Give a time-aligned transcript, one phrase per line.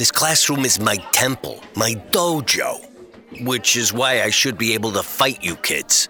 [0.00, 2.80] This classroom is my temple, my dojo,
[3.44, 6.08] which is why I should be able to fight you kids.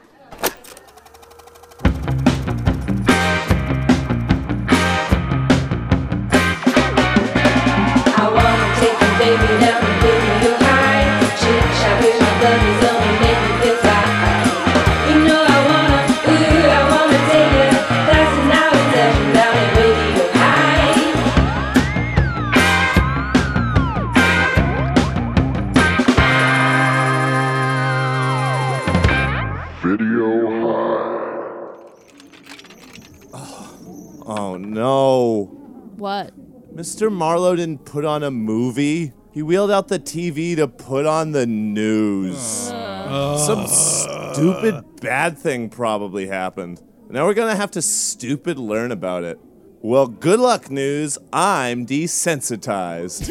[37.00, 37.10] Mr.
[37.10, 39.14] Marlowe didn't put on a movie.
[39.32, 42.68] He wheeled out the TV to put on the news.
[42.70, 43.38] Uh.
[43.38, 46.82] Some stupid bad thing probably happened.
[47.09, 49.38] Now we're gonna have to stupid learn about it.
[49.80, 51.16] Well, good luck, news.
[51.32, 53.28] I'm desensitized.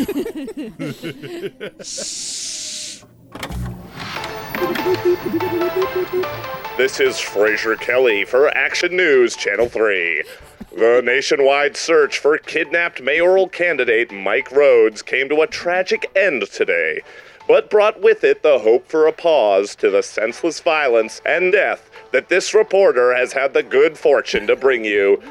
[6.75, 10.23] This is Fraser Kelly for Action News Channel 3.
[10.71, 17.01] The nationwide search for kidnapped mayoral candidate Mike Rhodes came to a tragic end today,
[17.47, 21.89] but brought with it the hope for a pause to the senseless violence and death
[22.11, 25.21] that this reporter has had the good fortune to bring you.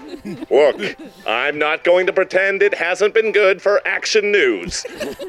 [0.51, 4.85] Look, I'm not going to pretend it hasn't been good for Action News,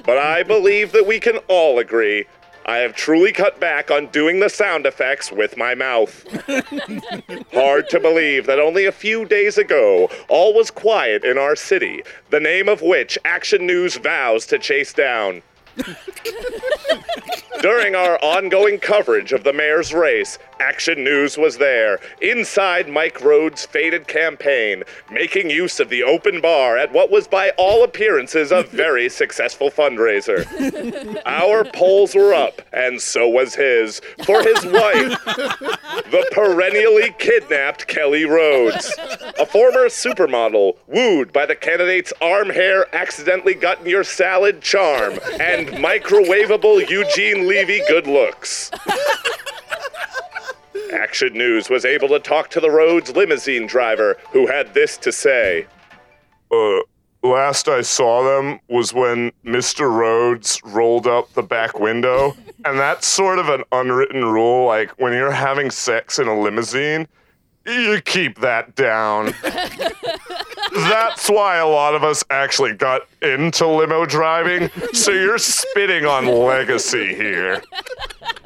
[0.06, 2.26] but I believe that we can all agree
[2.70, 6.24] I have truly cut back on doing the sound effects with my mouth.
[7.52, 12.04] Hard to believe that only a few days ago, all was quiet in our city,
[12.30, 15.42] the name of which Action News vows to chase down.
[17.64, 23.66] During our ongoing coverage of the mayor's race, Action News was there, inside Mike Rhodes'
[23.66, 28.64] faded campaign, making use of the open bar at what was by all appearances a
[28.64, 30.46] very successful fundraiser.
[31.26, 38.26] Our polls were up, and so was his, for his wife, the perennially kidnapped Kelly
[38.26, 38.94] Rhodes,
[39.40, 45.14] a former supermodel wooed by the candidate's arm hair accidentally got in your salad charm
[45.40, 48.72] and microwavable Eugene Levy good looks.
[50.90, 55.12] Action News was able to talk to the Rhodes limousine driver, who had this to
[55.12, 55.68] say.
[56.52, 56.80] Uh,
[57.24, 59.92] last I saw them was when Mr.
[59.92, 62.36] Rhodes rolled up the back window.
[62.66, 64.66] And that's sort of an unwritten rule.
[64.66, 67.08] Like, when you're having sex in a limousine,
[67.66, 69.34] you keep that down.
[70.74, 74.70] That's why a lot of us actually got into limo driving.
[74.94, 77.62] So you're spitting on legacy here.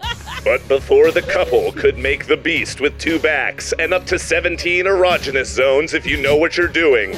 [0.43, 4.85] But before the couple could make the beast with two backs and up to 17
[4.85, 7.15] erogenous zones if you know what you're doing,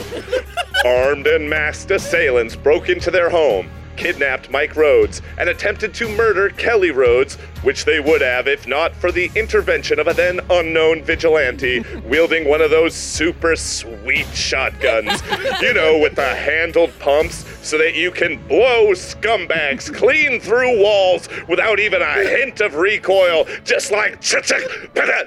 [0.86, 6.50] armed and masked assailants broke into their home, kidnapped Mike Rhodes, and attempted to murder
[6.50, 11.04] Kelly Rhodes, which they would have if not for the intervention of a then unknown
[11.04, 15.22] vigilante wielding one of those super sweet shotguns.
[15.62, 21.28] You know, with the handled pumps so that you can blow scumbags clean through walls
[21.48, 24.22] without even a hint of recoil, just like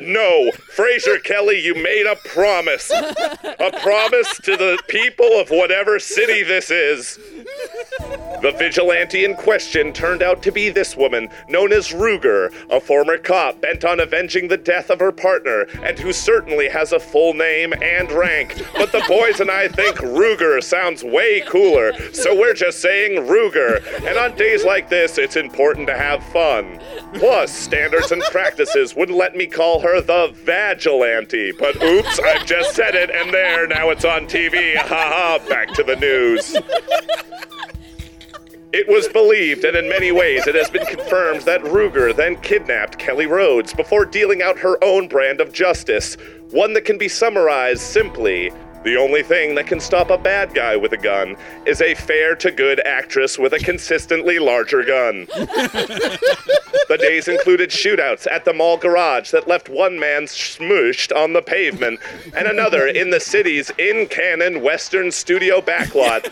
[0.00, 6.42] no, Fraser Kelly, you made a promise, a promise to the people of whatever city
[6.42, 7.18] this is.
[8.42, 12.27] The vigilante in question turned out to be this woman, known as Ruger,
[12.70, 16.92] a former cop bent on avenging the death of her partner, and who certainly has
[16.92, 18.62] a full name and rank.
[18.74, 23.82] But the boys and I think Ruger sounds way cooler, so we're just saying Ruger.
[24.06, 26.80] And on days like this, it's important to have fun.
[27.14, 32.74] Plus, standards and practices wouldn't let me call her the Vagilante, but oops, I've just
[32.74, 34.76] said it, and there, now it's on TV.
[34.76, 36.56] Haha, back to the news.
[38.70, 42.98] It was believed, and in many ways it has been confirmed, that Ruger then kidnapped
[42.98, 46.18] Kelly Rhodes before dealing out her own brand of justice,
[46.50, 48.52] one that can be summarized simply
[48.84, 51.36] the only thing that can stop a bad guy with a gun
[51.66, 55.26] is a fair to good actress with a consistently larger gun.
[56.88, 61.42] the days included shootouts at the mall garage that left one man smooshed on the
[61.42, 62.00] pavement
[62.36, 66.24] and another in the city's in canon Western studio backlot.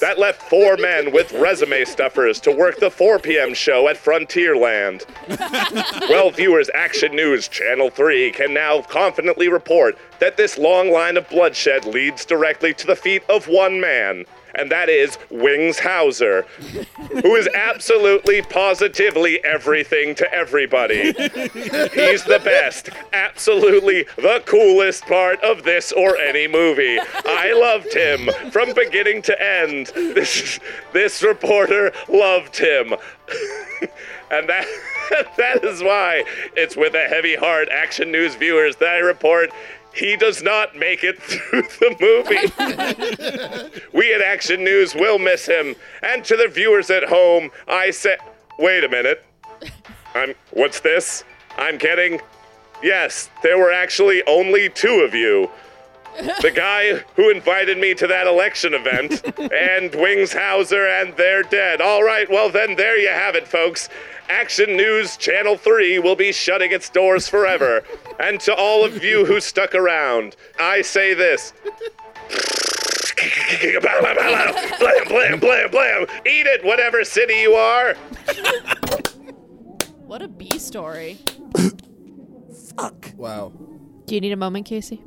[0.00, 3.54] That left four men with resume stuffers to work the 4 p.m.
[3.54, 5.04] show at Frontierland.
[6.10, 11.28] well, viewers, Action News Channel 3 can now confidently report that this long line of
[11.30, 14.26] bloodshed leads directly to the feet of one man.
[14.58, 16.42] And that is Wings Hauser,
[17.22, 21.12] who is absolutely, positively everything to everybody.
[21.12, 26.98] He's the best, absolutely the coolest part of this or any movie.
[27.26, 29.86] I loved him from beginning to end.
[29.94, 30.58] This,
[30.92, 32.94] this reporter loved him.
[34.30, 34.66] and that
[35.36, 36.24] that is why
[36.56, 39.50] it's with a heavy heart, Action News viewers, that I report
[39.96, 43.80] he does not make it through the movie.
[43.92, 45.74] we at Action News will miss him.
[46.02, 48.16] And to the viewers at home, I say,
[48.58, 49.24] wait a minute.
[50.14, 50.34] I'm.
[50.52, 51.24] What's this?
[51.56, 52.20] I'm kidding.
[52.82, 55.50] Yes, there were actually only two of you.
[56.40, 59.22] The guy who invited me to that election event,
[59.52, 61.82] and Wings Hauser, and they're dead.
[61.82, 63.90] All right, well, then there you have it, folks.
[64.30, 67.84] Action News Channel 3 will be shutting its doors forever.
[68.18, 71.52] And to all of you who stuck around, I say this.
[73.80, 74.02] blam,
[75.08, 76.06] blam, blam, blam.
[76.26, 77.94] Eat it, whatever city you are.
[80.06, 81.18] What a B story.
[82.76, 83.12] Fuck.
[83.16, 83.52] Wow.
[84.06, 85.02] Do you need a moment, Casey?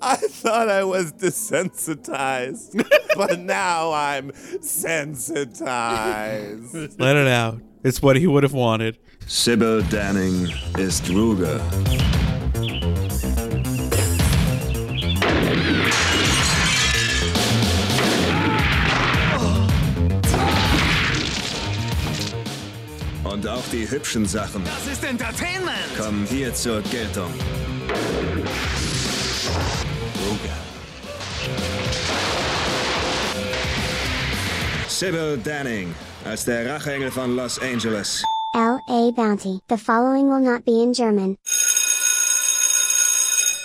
[0.00, 2.74] I thought I was desensitized,
[3.16, 5.54] but now I'm sensitized.
[6.98, 7.60] Let it out.
[7.84, 8.98] It's what he would have wanted.
[9.26, 11.60] Sybil Danning ist Ruger.
[23.24, 25.96] Und auch die hübschen Sachen Das ist Entertainment.
[25.98, 27.32] kommen hier zur Geltung.
[34.88, 35.94] Sybil Danning
[36.24, 38.22] als der Racheengel von Los Angeles.
[38.54, 39.10] L.A.
[39.12, 39.60] Bounty.
[39.68, 41.38] The following will not be in German.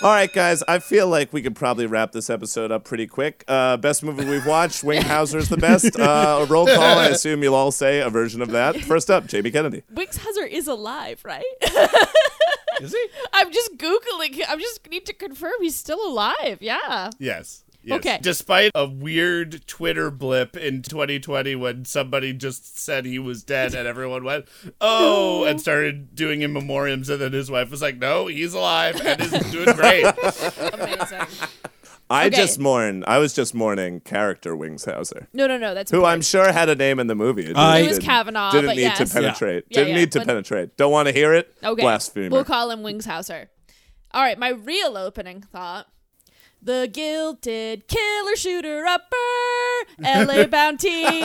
[0.02, 3.44] All right, guys, I feel like we could probably wrap this episode up pretty quick.
[3.46, 5.98] Uh, best movie we've watched, Wing Hauser's the best.
[5.98, 8.80] Uh, a roll call, I assume you'll all say a version of that.
[8.80, 9.82] First up, Jamie Kennedy.
[9.92, 11.44] Wings Hauser is alive, right?
[12.80, 13.06] Is he?
[13.34, 14.34] I'm just googling.
[14.36, 14.46] him.
[14.48, 16.58] I just need to confirm he's still alive.
[16.62, 17.10] Yeah.
[17.18, 17.62] Yes.
[17.82, 17.98] Yes.
[18.00, 18.18] Okay.
[18.20, 23.88] Despite a weird Twitter blip in 2020 when somebody just said he was dead and
[23.88, 24.46] everyone went,
[24.80, 29.00] oh, and started doing in memoriams, and then his wife was like, no, he's alive
[29.04, 30.04] and is doing great.
[30.74, 31.20] Amazing.
[32.12, 32.36] I Okay.
[32.36, 33.04] just mourn.
[33.06, 35.74] I was just mourning character Wings Hauser, No, no, no.
[35.74, 37.46] That's who I'm sure had a name in the movie.
[37.46, 38.98] It, I- didn't- It was Kavanaugh, Didn't but need yes.
[38.98, 39.64] to penetrate.
[39.70, 40.76] Yeah, Didn't yeah, need to but- penetrate.
[40.76, 41.54] Don't want to hear it.
[41.62, 41.80] Okay.
[41.82, 42.30] Blasphemer.
[42.30, 43.48] We'll call him Wings Hauser.
[44.12, 45.86] All right, my real opening thought.
[46.62, 49.16] The guilted killer shooter upper,
[49.98, 51.20] LA Bounty.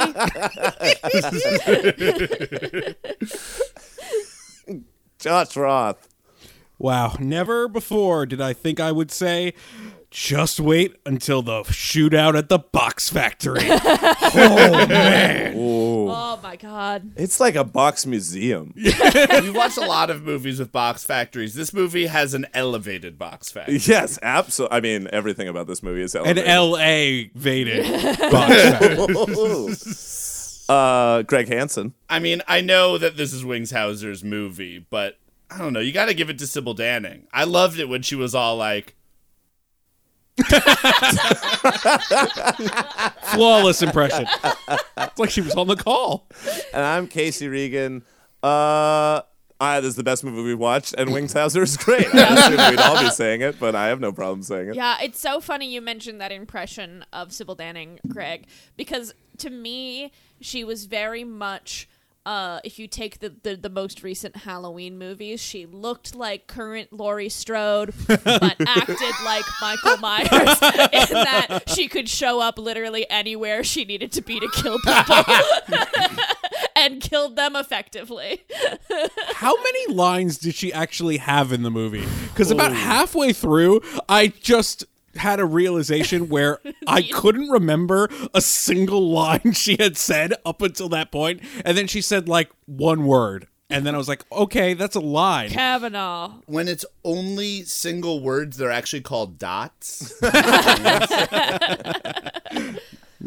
[5.19, 6.07] Josh Roth.
[6.77, 7.15] Wow.
[7.19, 9.53] Never before did I think I would say,
[10.15, 13.59] just wait until the shootout at the box factory.
[13.69, 15.53] oh, man.
[15.57, 17.11] oh my god.
[17.17, 18.73] It's like a box museum.
[18.77, 21.53] we watched a lot of movies with box factories.
[21.53, 23.75] This movie has an elevated box factory.
[23.75, 24.77] yes, absolutely.
[24.77, 26.45] I mean, everything about this movie is elevated.
[26.45, 27.31] An elevated.
[27.35, 30.73] LA vaded box factory.
[30.73, 31.93] uh, Greg Hansen.
[32.09, 35.17] I mean, I know that this is Wings Hauser's movie, but
[35.51, 35.81] I don't know.
[35.81, 37.23] You got to give it to Sybil Danning.
[37.33, 38.95] I loved it when she was all like,
[43.33, 44.25] Flawless impression.
[44.97, 46.27] It's like she was on the call.
[46.73, 48.03] And I'm Casey Regan.
[48.43, 49.21] Uh,
[49.59, 52.13] I, this is the best movie we've watched, and Wings Hauser is great.
[52.13, 54.75] I assume we'd all be saying it, but I have no problem saying it.
[54.75, 60.11] Yeah, it's so funny you mentioned that impression of Sybil Danning, Greg, because to me,
[60.41, 61.87] she was very much.
[62.25, 66.91] Uh, if you take the, the, the most recent Halloween movies, she looked like current
[66.91, 73.63] Laurie Strode, but acted like Michael Myers in that she could show up literally anywhere
[73.63, 75.23] she needed to be to kill people
[76.75, 78.43] and killed them effectively.
[79.35, 82.05] How many lines did she actually have in the movie?
[82.29, 89.09] Because about halfway through, I just had a realization where I couldn't remember a single
[89.11, 93.47] line she had said up until that point, and then she said like one word,
[93.69, 95.49] and then I was like, okay, that's a line.
[95.49, 96.33] Kavanaugh.
[96.45, 100.13] when it's only single words, they're actually called dots.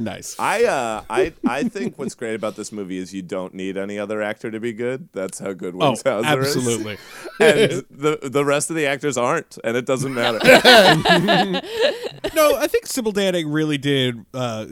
[0.00, 0.36] Nice.
[0.38, 3.98] I uh I I think what's great about this movie is you don't need any
[3.98, 5.08] other actor to be good.
[5.12, 6.92] That's how good Oh, Wings Hauser absolutely.
[6.94, 7.00] is.
[7.40, 10.38] And the the rest of the actors aren't, and it doesn't matter.
[12.34, 14.66] no, I think Sybil Danning really did, uh,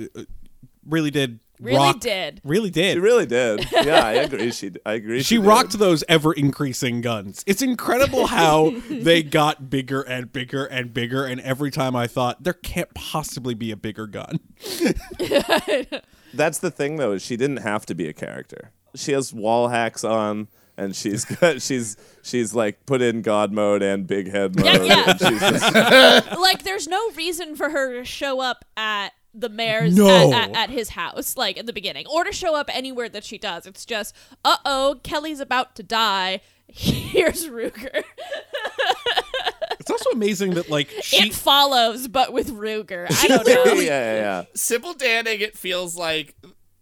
[0.85, 2.41] really did Really rock- did.
[2.45, 2.95] Really did.
[2.95, 3.67] She really did.
[3.73, 4.51] Yeah, I agree.
[4.53, 5.23] She, I agree.
[5.23, 5.45] she did.
[5.47, 7.43] rocked those ever increasing guns.
[7.47, 11.25] It's incredible how they got bigger and bigger and bigger.
[11.25, 14.41] And every time I thought there can't possibly be a bigger gun.
[16.35, 17.13] That's the thing, though.
[17.13, 18.73] Is she didn't have to be a character.
[18.95, 23.83] She has wall hacks on, and she's got, she's she's like put in God mode
[23.83, 24.65] and big head mode.
[24.67, 25.11] Yeah, yeah.
[25.11, 29.95] and she's just- like there's no reason for her to show up at the mayor's
[29.97, 30.33] No.
[30.33, 33.23] at, at, at his house like in the beginning or to show up anywhere that
[33.25, 34.14] she does it's just
[34.45, 38.02] uh-oh kelly's about to die here's ruger
[39.78, 43.81] It's also amazing that like she it follows but with ruger i don't know yeah,
[43.83, 44.45] yeah, yeah.
[44.55, 46.35] Sybil Danning, it feels like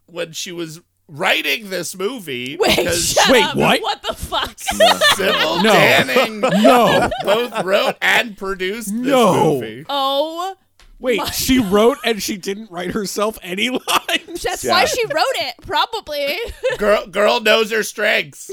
[0.07, 2.57] when she was writing this movie.
[2.59, 3.57] wait because shut Wait, up.
[3.57, 3.83] what?
[3.83, 5.73] what the fuck Sybil No.
[5.75, 9.55] Danning no, both wrote and produced this No.
[9.61, 9.85] movie.
[9.91, 10.57] oh
[10.99, 14.43] wait, she wrote and she didn't write herself any lines.
[14.43, 14.73] that's Yeah.
[14.73, 16.37] why she wrote it probably
[16.79, 18.51] Girl, girl knows her strengths.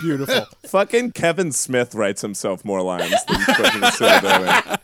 [0.00, 0.46] Beautiful.
[0.66, 4.76] Fucking Kevin Smith writes himself more lines than fucking Sybil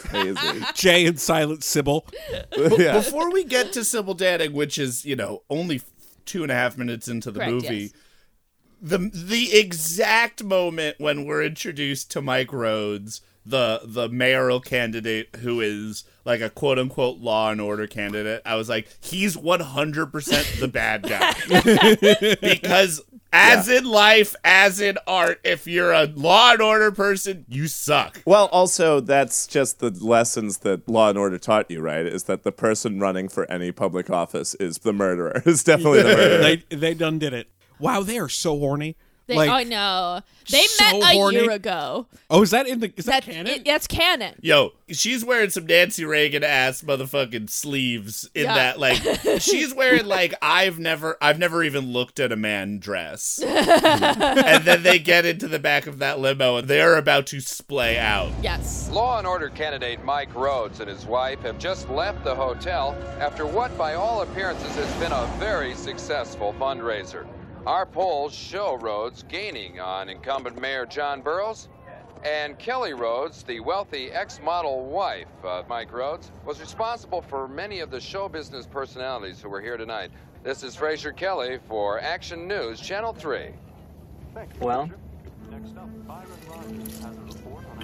[0.00, 0.64] Crazy.
[0.74, 2.06] Jay and Silent Sybil.
[2.78, 2.94] yeah.
[2.94, 5.82] Before we get to Sybil Danning, which is you know only
[6.24, 7.92] two and a half minutes into the Correct, movie, yes.
[8.82, 15.60] the the exact moment when we're introduced to Mike Rhodes, the the mayoral candidate who
[15.60, 20.06] is like a quote unquote law and order candidate, I was like, he's one hundred
[20.12, 21.34] percent the bad guy
[22.40, 23.02] because.
[23.30, 28.22] As in life, as in art, if you're a law and order person, you suck.
[28.24, 32.06] Well, also that's just the lessons that Law and Order taught you, right?
[32.06, 35.42] Is that the person running for any public office is the murderer.
[35.46, 36.38] It's definitely the murderer.
[36.38, 37.50] they they done did it.
[37.78, 38.96] Wow, they are so horny.
[39.28, 40.20] They, oh, like, i know
[40.50, 41.36] they so met a horny.
[41.36, 43.46] year ago oh, is that in the is that, that, canon?
[43.46, 48.54] it- that's canon Yo, she's wearing some Nancy Reagan ass motherfucking sleeves in Yeah.
[48.54, 48.96] that like
[49.40, 53.38] she's wearing like I've never I've never even looked at a man dress.
[53.46, 57.98] and then they get into the back of that limo and they're about to splay
[57.98, 58.32] out.
[58.42, 62.96] yes Law and Order candidate Mike Rhodes and his wife have just left the hotel
[63.20, 67.26] after what, by all appearances, has been a very successful fundraiser.
[67.68, 71.68] Our polls show Rhodes gaining on incumbent Mayor John Burrows,
[72.24, 77.80] and Kelly Rhodes, the wealthy ex model wife of Mike Rhodes, was responsible for many
[77.80, 80.10] of the show business personalities who were here tonight.
[80.42, 83.50] This is Fraser Kelly for Action News, Channel 3.
[84.60, 84.86] Well,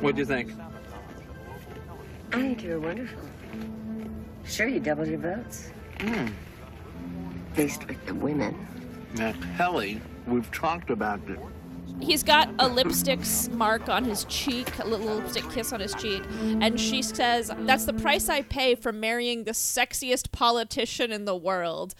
[0.01, 0.51] what do you think?
[2.33, 3.21] I think you were wonderful.
[4.47, 5.73] Sure, you doubled your votes.
[6.01, 6.29] Hmm.
[7.53, 8.67] At least with the women.
[9.15, 11.39] Now, Kelly, we've talked about it.
[12.01, 13.21] He's got a lipstick
[13.53, 16.23] mark on his cheek, a little lipstick kiss on his cheek,
[16.61, 21.37] and she says, That's the price I pay for marrying the sexiest politician in the
[21.37, 21.95] world.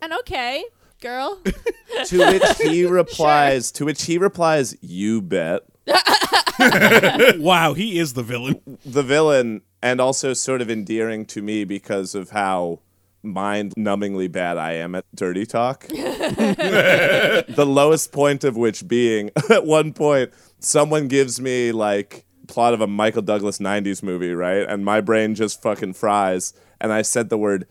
[0.00, 0.64] And okay,
[1.00, 1.42] girl.
[2.06, 3.72] to which he replies.
[3.72, 5.62] To which he replies, "You bet."
[7.38, 8.78] wow, he is the villain.
[8.86, 12.80] The villain, and also sort of endearing to me because of how
[13.22, 15.86] mind-numbingly bad I am at dirty talk.
[15.88, 22.80] the lowest point of which being, at one point, someone gives me like plot of
[22.80, 27.28] a Michael Douglas '90s movie, right, and my brain just fucking fries, and I said
[27.28, 27.66] the word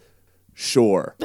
[0.53, 1.15] "sure."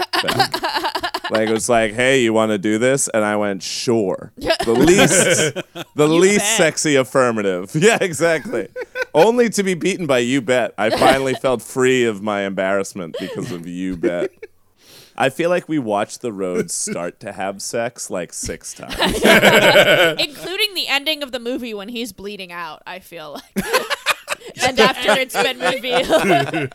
[1.31, 4.73] like it was like, "Hey, you want to do this?" And I went, "Sure." The
[4.73, 5.55] least,
[5.95, 6.57] the least bet.
[6.57, 7.75] sexy affirmative.
[7.75, 8.69] Yeah, exactly.
[9.17, 10.75] Only to be beaten by you bet.
[10.77, 14.31] I finally felt free of my embarrassment because of you bet.
[15.17, 18.95] I feel like we watched the Rhodes start to have sex like six times.
[20.21, 23.67] Including the ending of the movie when he's bleeding out, I feel like.
[24.63, 26.69] and after it's been revealed.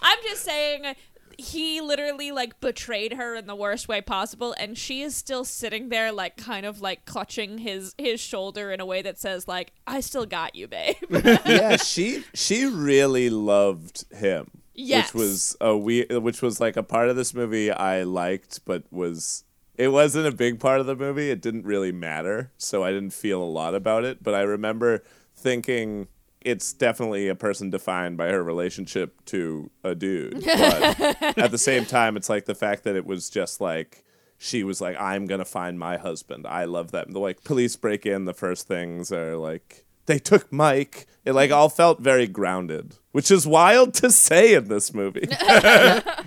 [0.00, 0.94] I'm just saying
[1.40, 5.88] he literally like betrayed her in the worst way possible and she is still sitting
[5.88, 9.72] there like kind of like clutching his his shoulder in a way that says like
[9.86, 10.96] I still got you, babe.
[11.10, 14.50] yeah, she she really loved him.
[14.74, 15.12] Yes.
[15.12, 18.84] Which was a we which was like a part of this movie I liked but
[18.90, 19.44] was
[19.76, 21.30] it wasn't a big part of the movie.
[21.30, 25.02] It didn't really matter, so I didn't feel a lot about it, but I remember
[25.34, 26.08] thinking
[26.40, 30.44] it's definitely a person defined by her relationship to a dude.
[30.44, 34.04] But at the same time, it's like the fact that it was just like
[34.38, 36.46] she was like, I'm gonna find my husband.
[36.46, 37.10] I love that.
[37.10, 41.06] The like police break in, the first things are like they took Mike.
[41.24, 42.96] It like all felt very grounded.
[43.12, 45.28] Which is wild to say in this movie.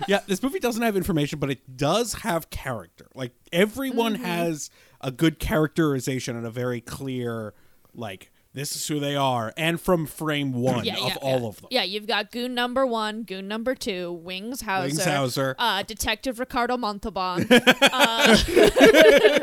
[0.06, 3.08] yeah, this movie doesn't have information, but it does have character.
[3.14, 4.24] Like everyone mm-hmm.
[4.24, 7.54] has a good characterization and a very clear
[7.94, 11.46] like this is who they are, and from frame one Yeah, of yeah, all yeah.
[11.48, 11.68] of them.
[11.70, 15.56] Yeah, you've got Goon number one, Goon number two, Wings Hauser, Wings Hauser.
[15.58, 17.46] uh, Detective Ricardo Montalban,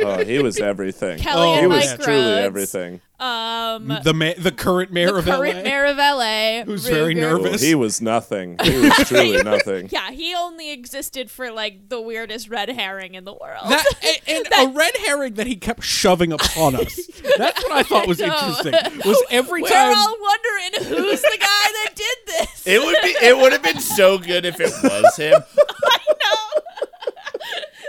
[0.03, 1.19] Oh, he was everything.
[1.19, 3.01] Kelly Oh, he and was Mike truly Rhodes, everything.
[3.21, 7.13] Um, The ma- the current mayor the of current LA, mayor of LA, who's very
[7.13, 7.61] nervous.
[7.61, 8.57] Oh, he was nothing.
[8.63, 9.89] He was truly nothing.
[9.91, 13.69] Yeah, he only existed for like the weirdest red herring in the world.
[13.69, 13.85] That,
[14.27, 16.95] and, and a red herring that he kept shoving upon us.
[17.37, 18.37] That's what I thought was I know.
[18.57, 19.01] interesting.
[19.05, 21.45] Was every We're time all wondering who's the guy
[21.85, 22.63] that did this.
[22.65, 23.09] It would be.
[23.25, 25.33] It would have been so good if it was him.
[25.33, 26.50] You're cha-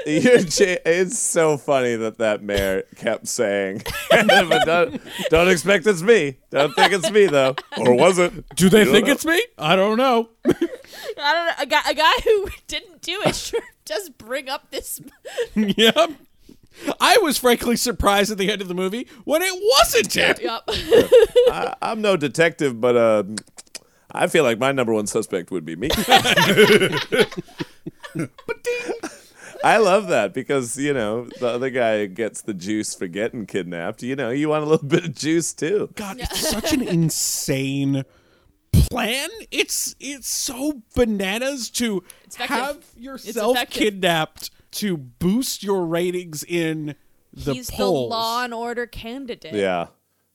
[0.06, 6.38] it's so funny that that mayor kept saying, but don't, don't expect it's me.
[6.50, 7.54] Don't think it's me, though.
[7.78, 8.32] Or was it?
[8.56, 9.12] do they You think know.
[9.12, 9.42] it's me?
[9.58, 10.28] I don't know.
[10.46, 11.52] I don't know.
[11.58, 15.00] A guy, a guy who didn't do it sure does bring up this.
[15.54, 16.10] yep.
[17.00, 20.36] I was frankly surprised at the end of the movie when it wasn't him.
[20.40, 20.64] Yup.
[20.68, 23.24] I, I'm no detective, but uh,
[24.10, 25.90] I feel like my number one suspect would be me.
[29.64, 34.02] I love that because, you know, the other guy gets the juice for getting kidnapped.
[34.02, 35.90] You know, you want a little bit of juice too.
[35.94, 38.04] God, it's such an insane
[38.72, 39.28] plan.
[39.50, 42.02] It's it's so bananas to
[42.38, 46.94] have yourself kidnapped to boost your ratings in
[47.32, 48.08] the He's polls.
[48.08, 49.54] the law and order candidate.
[49.54, 49.88] Yeah.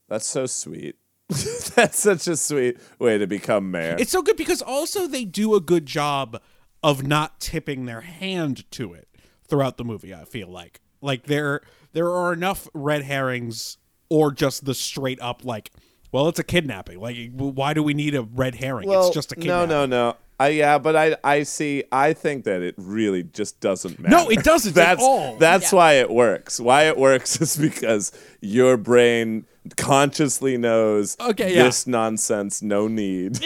[0.08, 0.96] That's so sweet.
[1.76, 3.98] That's such a sweet way to become mayor.
[4.00, 6.42] It's so good because also they do a good job
[6.82, 9.07] of not tipping their hand to it
[9.48, 10.14] throughout the movie.
[10.14, 11.62] I feel like like there
[11.94, 13.78] there are enough red herrings
[14.10, 15.72] or just the straight up like,
[16.12, 17.00] well, it's a kidnapping.
[17.00, 18.88] Like, why do we need a red herring?
[18.88, 19.70] well, it's just a no, kidnapping.
[19.70, 20.16] no, no.
[20.40, 21.84] I, yeah, but I, I see.
[21.92, 24.16] I think that it really just doesn't matter.
[24.16, 25.36] No, it doesn't at That's all.
[25.38, 26.60] that's why it works.
[26.60, 31.64] Why it works is because your brain consciously knows Okay, yeah.
[31.64, 33.38] this nonsense, no need.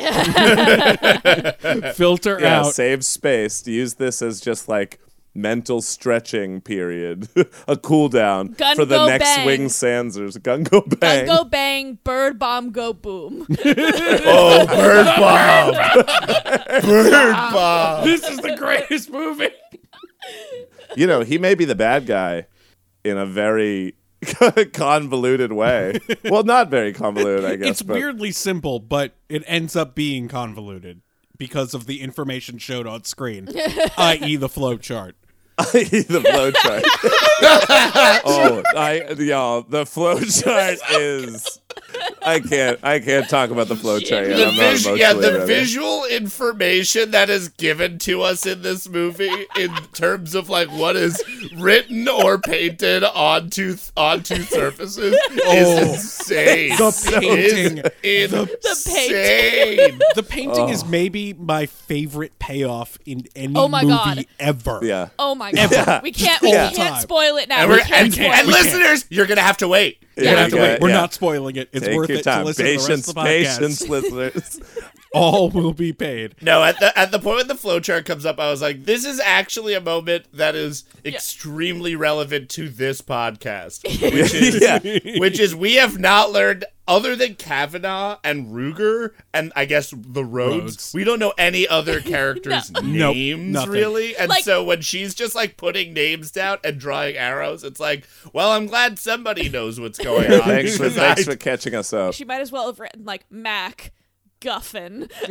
[1.96, 2.74] Filter yeah, out.
[2.74, 3.66] save space.
[3.66, 5.00] Use this as just like
[5.34, 7.28] mental stretching period,
[7.68, 9.46] a cool down Gun for the next bang.
[9.46, 10.42] Wing Sansers.
[10.42, 11.26] Gun go bang.
[11.26, 13.48] Gun go bang, bird bomb go boom.
[13.64, 15.74] Oh, bird bomb!
[16.82, 18.06] bird bomb!
[18.06, 19.50] this is the greatest movie.
[20.96, 22.48] you know, he may be the bad guy
[23.04, 23.96] in a very
[24.74, 26.00] convoluted way.
[26.26, 27.70] well, not very convoluted, I guess.
[27.70, 31.02] It's but weirdly simple, but it ends up being convoluted
[31.38, 33.48] because of the information showed on screen,
[33.98, 35.16] i.e., the flow chart.
[35.58, 36.84] the flow chart.
[38.26, 41.60] oh, I y'all, the flow chart is.
[42.24, 42.80] I can't.
[42.84, 44.36] I can't talk about the flow chart yet.
[44.38, 45.46] The I'm vis- emotionally yeah, the ready.
[45.46, 50.96] visual information that is given to us in this movie, in terms of like what
[50.96, 51.22] is
[51.58, 55.56] written or painted onto onto surfaces, Oh.
[55.56, 56.70] is insane.
[56.78, 57.84] The painting.
[58.04, 60.00] Is The insane.
[60.16, 60.70] The painting Oh.
[60.70, 64.26] is maybe my favorite payoff in any Oh my movie God.
[64.40, 64.80] ever.
[64.84, 65.10] Yeah.
[65.18, 67.62] Oh my god, we can't, we All can't spoil it now.
[67.62, 68.52] And, We we're, can't and, spoil and it.
[68.52, 69.98] listeners, you're gonna have to wait.
[70.16, 70.82] You're gonna have to Yeah, wait.
[70.82, 70.96] We're yeah.
[70.96, 71.70] not spoiling it.
[71.72, 72.42] It's Take worth your it time.
[72.42, 73.60] to listen Patience, to the rest of the podcast.
[73.60, 74.60] patience, listeners.
[75.14, 76.36] All will be paid.
[76.42, 79.06] No, at the at the point when the flowchart comes up, I was like, "This
[79.06, 85.20] is actually a moment that is extremely relevant to this podcast, which is Yeah.
[85.20, 90.26] which is we have not learned other than Kavanaugh and Ruger and I guess the
[90.26, 90.62] Rhodes.
[90.64, 90.92] Rhodes.
[90.94, 92.84] We don't know any other characters' Nope,
[93.16, 93.72] names nothing.
[93.72, 97.80] really, and Like- so when she's just like putting names down and drawing arrows, it's
[97.80, 100.42] like, well, I'm glad somebody knows what's going on.
[100.42, 102.14] thanks for thanks for catching us up.
[102.14, 103.92] She might as well have written like Mac
[104.42, 105.08] Guffin.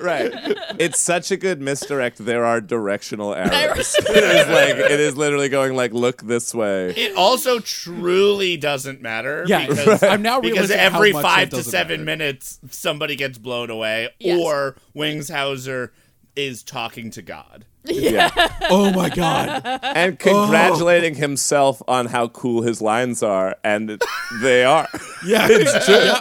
[0.00, 0.32] right.
[0.78, 2.18] It's such a good misdirect.
[2.18, 3.94] There are directional arrows.
[3.98, 6.90] it is like it is literally going like look this way.
[6.90, 9.44] It also truly doesn't matter.
[9.46, 12.18] Yeah, because, I'm now because realizing how every much five that to doesn't seven matter.
[12.18, 14.40] minutes somebody gets blown away, Yes.
[14.40, 15.92] or Wings Hauser
[16.36, 17.64] is talking to God.
[17.84, 18.30] Yeah.
[18.70, 19.62] Oh my god.
[19.82, 20.16] And oh.
[20.16, 24.00] congratulating himself on how cool his lines are, and
[24.40, 24.88] they are.
[25.26, 25.94] Yeah, It's true.
[25.96, 26.20] Yeah.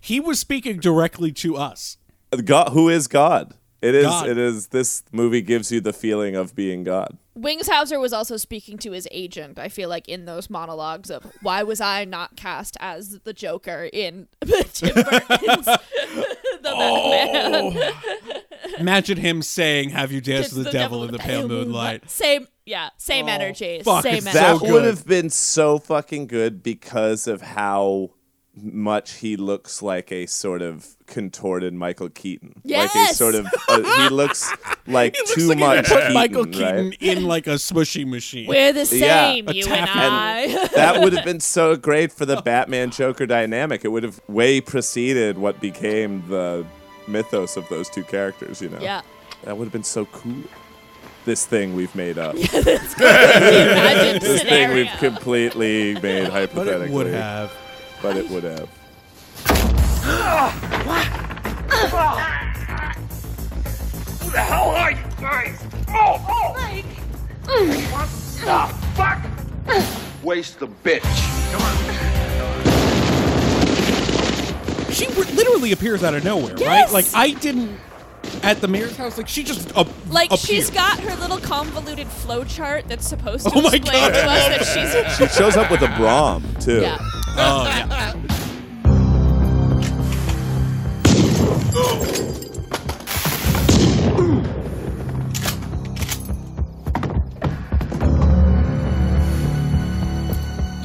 [0.00, 1.96] He was speaking directly to us.
[2.44, 3.54] God, who is God?
[3.80, 4.06] It is.
[4.06, 4.28] God.
[4.28, 4.68] It is.
[4.68, 7.18] This movie gives you the feeling of being God.
[7.34, 11.24] Wings Hauser was also speaking to his agent, I feel like, in those monologues of
[11.42, 14.28] why was I not cast as the Joker in
[14.72, 15.68] Tim Burton's
[16.64, 17.92] The Batman?
[18.34, 18.78] Oh.
[18.78, 22.90] Imagine him saying, "Have you danced with the, devil, in the pale moonlight?" Same, yeah,
[22.96, 23.32] same oh.
[23.32, 23.82] energy.
[23.84, 24.32] fuck, same energy.
[24.32, 28.10] That So would have been so fucking good because of how
[28.56, 32.52] much he looks like a sort of contorted Michael Keaton.
[32.64, 33.16] Like a Yes!
[33.16, 34.48] sort of uh, he looks
[34.86, 36.52] like Looks too like much Keaton, Michael right?
[36.52, 38.46] Keaton in like a smushy machine.
[38.48, 40.68] We're the same, A you tap- and I.
[40.74, 43.84] that would have been so great for the Batman Joker dynamic.
[43.84, 46.64] It would have way preceded what became the
[47.08, 48.78] mythos of those two characters, you know?
[48.80, 49.02] yeah.
[49.42, 50.44] That would have been so cool.
[51.26, 52.34] This thing we've made up.
[52.34, 56.86] Imagine this thing we've completely made But hypothetically.
[56.86, 57.50] it would have.
[58.04, 58.68] But it would have.
[64.20, 65.58] Who the hell are you guys?
[65.88, 66.52] Oh, oh!
[66.54, 66.84] Mike!
[67.92, 68.08] What
[68.40, 70.24] the fuck?
[70.24, 71.02] Waste the bitch.
[74.92, 76.92] She re- literally appears out of nowhere, Yes!
[76.92, 76.92] right?
[76.92, 77.78] Like I didn't
[78.42, 79.18] at the mayor's house.
[79.18, 80.40] Like she just uh, Like appeared.
[80.40, 84.12] she's got her little convoluted flow chart that's supposed to Oh my explain God.
[84.12, 86.82] to us that she's She shows up with a Brahm, too.
[86.82, 86.98] yeah.
[87.36, 88.14] Oh yeah.
[91.14, 92.43] You oh.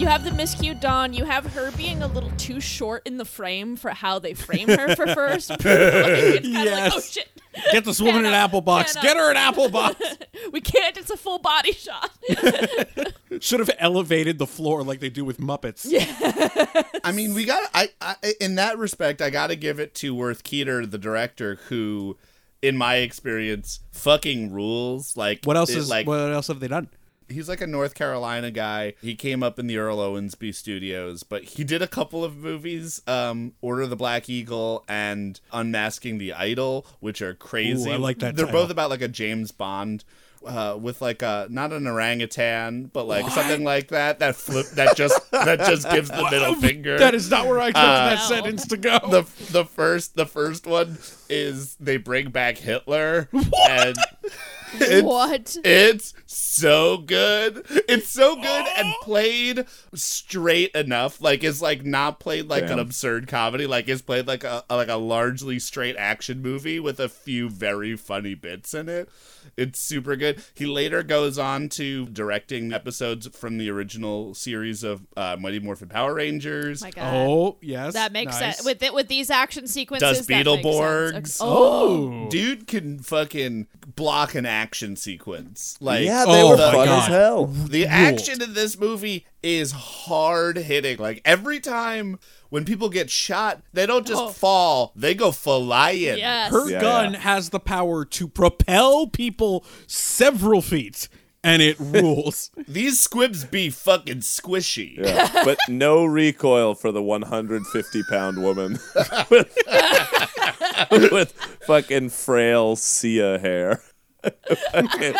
[0.09, 1.13] Have the miscued Dawn.
[1.13, 4.67] You have her being a little too short in the frame for how they frame
[4.67, 5.49] her for first.
[5.51, 7.29] like, it's kind like, oh shit.
[7.71, 8.95] Get this woman Pan an apple box.
[8.95, 10.01] pan Get her an apple box.
[10.51, 10.97] We can't.
[10.97, 12.09] It's a full body shot.
[13.39, 15.85] Should have elevated the floor like they do with Muppets.
[17.03, 17.69] I mean, we got.
[17.75, 21.59] I, I in that respect, I got to give it to Worth Keeter, the director,
[21.67, 22.17] who,
[22.63, 25.15] in my experience, fucking rules.
[25.15, 26.07] Like What else it, is like?
[26.07, 26.89] what else have they done?
[27.29, 28.93] He's like a North Carolina guy.
[29.01, 33.01] He came up in the Earl Owensby studios, but he did a couple of movies,
[33.07, 37.89] um, Order of the Black Eagle and Unmasking the Idol, which are crazy.
[37.89, 38.61] Ooh, I like that They're title.
[38.61, 40.03] both about like a James Bond.
[40.45, 44.19] Uh, with like a not an orangutan, but like something like that.
[44.19, 46.97] That flip that just that just gives the middle finger.
[46.97, 48.99] That is not where I took Uh, that sentence to go.
[48.99, 50.97] the the first the first one
[51.29, 53.27] is they bring back Hitler
[53.69, 53.97] and
[54.73, 55.57] it's, What?
[55.63, 57.65] It's so good.
[57.87, 61.21] It's so good and played straight enough.
[61.21, 63.65] Like it's like not played like an absurd comedy.
[63.67, 67.95] Like it's played like a like a largely straight action movie with a few very
[67.95, 69.09] funny bits in it.
[69.57, 70.43] It's super good.
[70.53, 75.87] He later goes on to directing episodes from the original series of uh, Mighty Morphin
[75.87, 76.81] Power Rangers.
[76.81, 77.13] My God.
[77.15, 78.57] oh yes, That makes nice.
[78.57, 80.19] sense with it, with these action sequences.
[80.19, 81.11] Does Beetleborgs.
[81.13, 81.39] sense.
[81.41, 84.58] Oh, Oh, Dude can fucking block an action
[84.95, 85.77] sequence.
[85.79, 87.01] Like yeah, they Oh were my fun God.
[87.03, 87.45] as hell.
[87.47, 90.97] the action in this movie is hard hitting.
[90.97, 92.19] Like every time
[92.49, 94.29] when people get shot, they don't just Oh.
[94.29, 96.17] fall; they go flying.
[96.17, 96.51] yes.
[96.51, 97.19] her Yeah, gun yeah.
[97.19, 101.07] has the power to propel people several feet,
[101.43, 102.49] and it rules.
[102.67, 104.97] These squibs be fucking squishy.
[104.97, 108.79] Yeah, but no recoil for the 150 pound woman
[109.29, 109.55] with,
[110.91, 111.31] with
[111.67, 113.81] fucking frail Sia hair.
[114.71, 115.15] Fucking-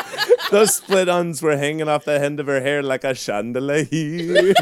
[0.51, 4.53] Those split ends were hanging off the end of her hair like a chandelier.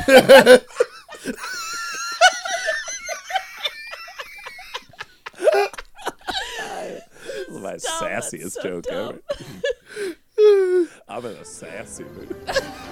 [6.07, 9.19] This is my sassiest joke ever.
[11.07, 12.35] I'm in a sassy mood.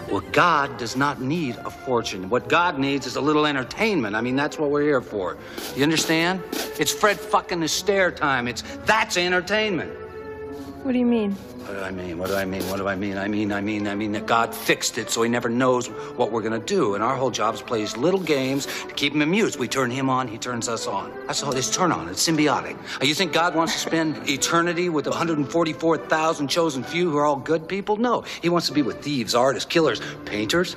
[0.09, 2.29] Well, God does not need a fortune.
[2.29, 4.15] What God needs is a little entertainment.
[4.15, 5.37] I mean, that's what we're here for.
[5.75, 6.41] You understand?
[6.79, 8.47] It's Fred fucking Astaire time.
[8.47, 9.91] It's that's entertainment.
[10.85, 11.31] What do you mean?
[11.31, 12.19] What do I mean?
[12.19, 12.61] What do I mean?
[12.69, 13.17] What do I mean?
[13.17, 16.31] I mean, I mean, I mean that God fixed it so he never knows what
[16.31, 16.93] we're gonna do.
[16.93, 19.57] And our whole job is play these little games to keep him amused.
[19.57, 21.11] We turn him on, he turns us on.
[21.25, 22.07] That's all this turn on.
[22.07, 22.77] It's symbiotic.
[23.01, 27.37] Uh, You think God wants to spend eternity with 144,000 chosen few who are all
[27.37, 27.97] good people?
[27.97, 28.23] No.
[28.43, 30.75] He wants to be with thieves, artists, killers, painters.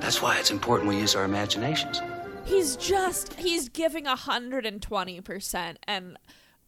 [0.00, 2.00] That's why it's important we use our imaginations.
[2.44, 6.16] He's just he's giving hundred and twenty percent, and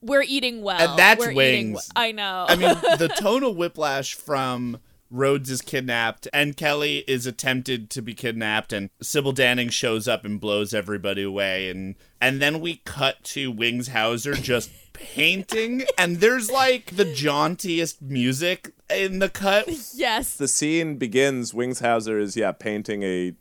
[0.02, 0.90] we're eating well.
[0.90, 1.88] And that's we're eating wings.
[1.88, 2.46] w- I know.
[2.48, 4.78] I mean, the tonal whiplash from
[5.10, 10.24] Rhodes is kidnapped and Kelly is attempted to be kidnapped and Sybil Danning shows up
[10.24, 16.16] and blows everybody away and and then we cut to Wings Hauser just painting and
[16.20, 19.68] there's like the jauntiest music in the cut.
[19.94, 20.34] yes.
[20.34, 23.34] the scene begins Wings Hauser is yeah painting a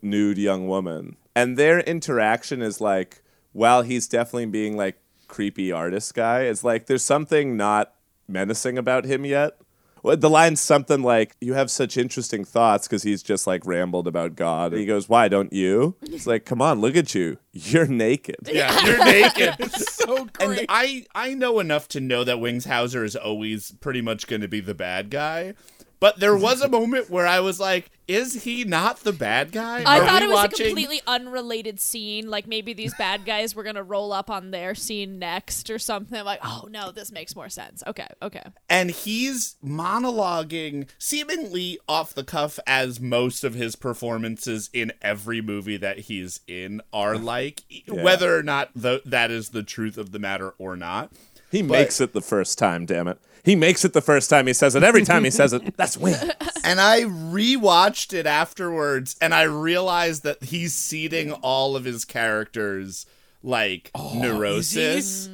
[0.00, 3.20] nude young woman and their interaction is like
[3.52, 7.92] while he's definitely being like creepy artist guy it's like there's something not
[8.28, 9.58] menacing about him yet
[10.04, 14.36] the line's something like you have such interesting thoughts because he's just like rambled about
[14.36, 17.86] god and he goes why don't you it's like come on look at you you're
[17.86, 19.54] naked Yeah, you're naked.
[19.58, 20.58] It's so great.
[20.60, 20.66] And.
[20.68, 24.48] I I know enough to know that Wings Hauser is always pretty much going to
[24.48, 25.54] be the bad guy.
[25.98, 29.82] But there was a moment where I was like, is he not the bad guy?
[29.84, 32.28] I Are thought it was watching- a completely unrelated scene.
[32.28, 36.22] Like maybe these bad guys were gonna roll up on their scene next or something.
[36.22, 37.82] Like, oh no, this makes more sense.
[37.86, 38.42] Okay, okay.
[38.68, 45.76] and he's monologuing seemingly off the cuff as most of his performances in every movie
[45.76, 50.18] that he's in are like whether or not th- that is the truth of the
[50.18, 51.10] matter or not
[51.50, 53.18] He makes it the first time, damn it.
[53.46, 54.82] He makes it the first time he says it.
[54.82, 56.32] Every time he says it, that's win.
[56.64, 63.06] and I rewatched it afterwards and I realized that he's seeding all of his characters
[63.44, 64.18] like oh.
[64.18, 65.28] neurosis.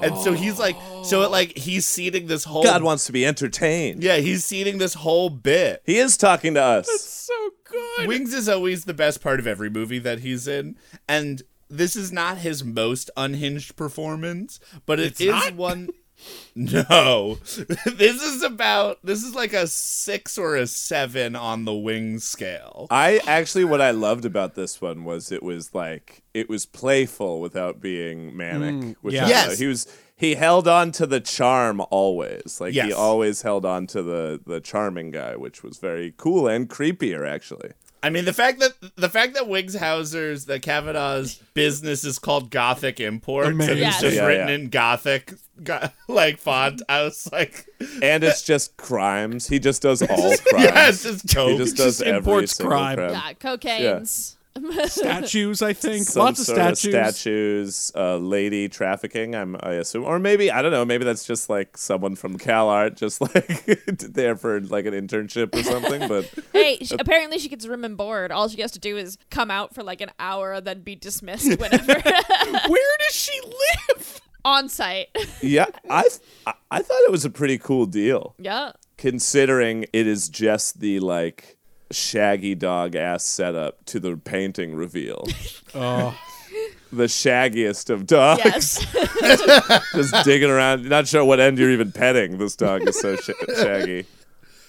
[0.00, 3.26] And so he's like so it like he's seeding this whole God wants to be
[3.26, 4.00] entertained.
[4.00, 5.82] Yeah, he's seeding this whole bit.
[5.84, 6.86] He is talking to us.
[6.86, 8.06] That's so good.
[8.06, 10.76] Wings is always the best part of every movie that he's in,
[11.08, 15.54] and this is not his most unhinged performance, but it It's is not?
[15.54, 15.88] one.
[16.54, 22.24] No, this is about this is like a six or a seven on the Wings
[22.24, 22.86] scale.
[22.90, 27.40] I actually, what I loved about this one was it was like it was playful
[27.40, 28.74] without being manic.
[28.74, 29.28] Mm, which yeah.
[29.28, 29.58] Yes.
[29.58, 29.86] he was.
[30.18, 32.58] He held on to the charm always.
[32.58, 32.86] Like Yes.
[32.86, 37.28] he always held on to the the charming guy, which was very cool and creepier
[37.28, 37.72] actually.
[38.06, 42.50] I mean, the fact that the fact that Wings Hauser's that Kavanaugh's business is called
[42.50, 43.78] Gothic Imports and Amazing.
[43.88, 44.54] it's just Yeah, written yeah.
[44.54, 46.82] in Gothic, go- like font.
[46.88, 47.66] I was like,
[48.02, 49.48] And it's just crimes.
[49.48, 50.64] He just does all crimes.
[50.64, 52.96] yeah, it's just he just does Just every imports crime.
[52.96, 53.10] crime.
[53.10, 54.35] Yeah, cocaine's.
[54.86, 56.04] Statues, I think.
[56.06, 56.92] Some Lots of sort statues.
[56.92, 59.34] statues, uh, lady trafficking.
[59.34, 60.84] I'm, I assume, or maybe I don't know.
[60.84, 63.64] Maybe that's just like someone from CalArt, just like
[64.00, 66.08] there for like an internship or something.
[66.08, 68.32] But Hey, sh apparently she gets room and board.
[68.32, 70.94] All she has to do is come out for like an hour and then be
[70.96, 74.20] dismissed whenever Where does she live?
[74.44, 75.08] on site.
[75.42, 76.04] yeah, I,
[76.46, 78.72] I I thought it was a pretty cool deal, yeah.
[78.96, 81.55] considering it is just the like
[81.90, 85.26] shaggy dog ass setup to the painting reveal.
[85.78, 86.18] Oh,
[86.90, 88.40] The shaggiest of dogs.
[88.42, 89.82] Yes.
[89.92, 90.88] just digging around.
[90.88, 92.38] Not sure what end you're even petting.
[92.38, 94.06] This dog is so sh- shaggy.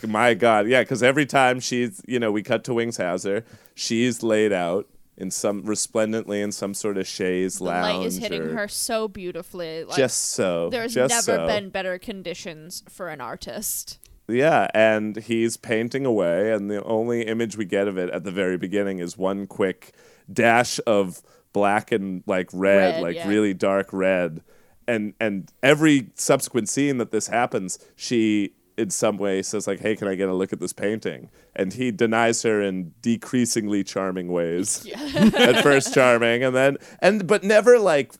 [0.05, 0.81] My God, yeah.
[0.81, 5.31] Because every time she's, you know, we cut to Wings Hauser, she's laid out in
[5.31, 7.97] some resplendently in some sort of chaise the lounge.
[7.97, 9.83] light is hitting her so beautifully.
[9.85, 10.69] Like, just so.
[10.69, 11.47] There's just never so.
[11.47, 13.97] been better conditions for an artist.
[14.27, 18.31] Yeah, and he's painting away, and the only image we get of it at the
[18.31, 19.93] very beginning is one quick
[20.31, 21.21] dash of
[21.53, 23.27] black and like red, Red, like yeah.
[23.27, 24.41] really dark red.
[24.87, 29.95] And and every subsequent scene that this happens, she in some way says like, "Hey,
[29.95, 34.27] can I get a look at this painting?" And he denies her in decreasingly charming
[34.27, 34.87] ways.
[35.15, 38.13] at first charming, and then and but never like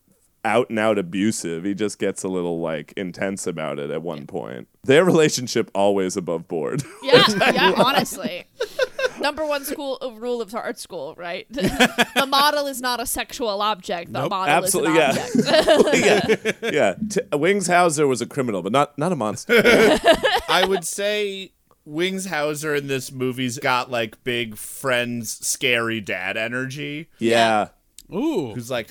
[0.48, 1.66] out and out abusive.
[1.66, 4.68] He just gets a little like intense about it at one point.
[4.84, 6.84] Their relationship always above board.
[7.04, 8.46] Yeah, yeah, honestly.
[9.22, 11.46] Number one school uh, rule of art school, right?
[11.50, 14.12] the model is not a sexual object.
[14.14, 14.30] The Nope.
[14.30, 15.54] model Absolutely, is yeah.
[15.60, 16.58] an object.
[16.62, 16.96] yeah, yeah.
[17.10, 19.54] T- Wings Hauser was a criminal, but not not a monster.
[20.50, 21.54] I would say
[21.86, 27.10] Wings Hauser in this movie's got like big friends, scary dad energy.
[27.20, 27.70] Yeah,
[28.14, 28.54] ooh.
[28.54, 28.90] Who's like,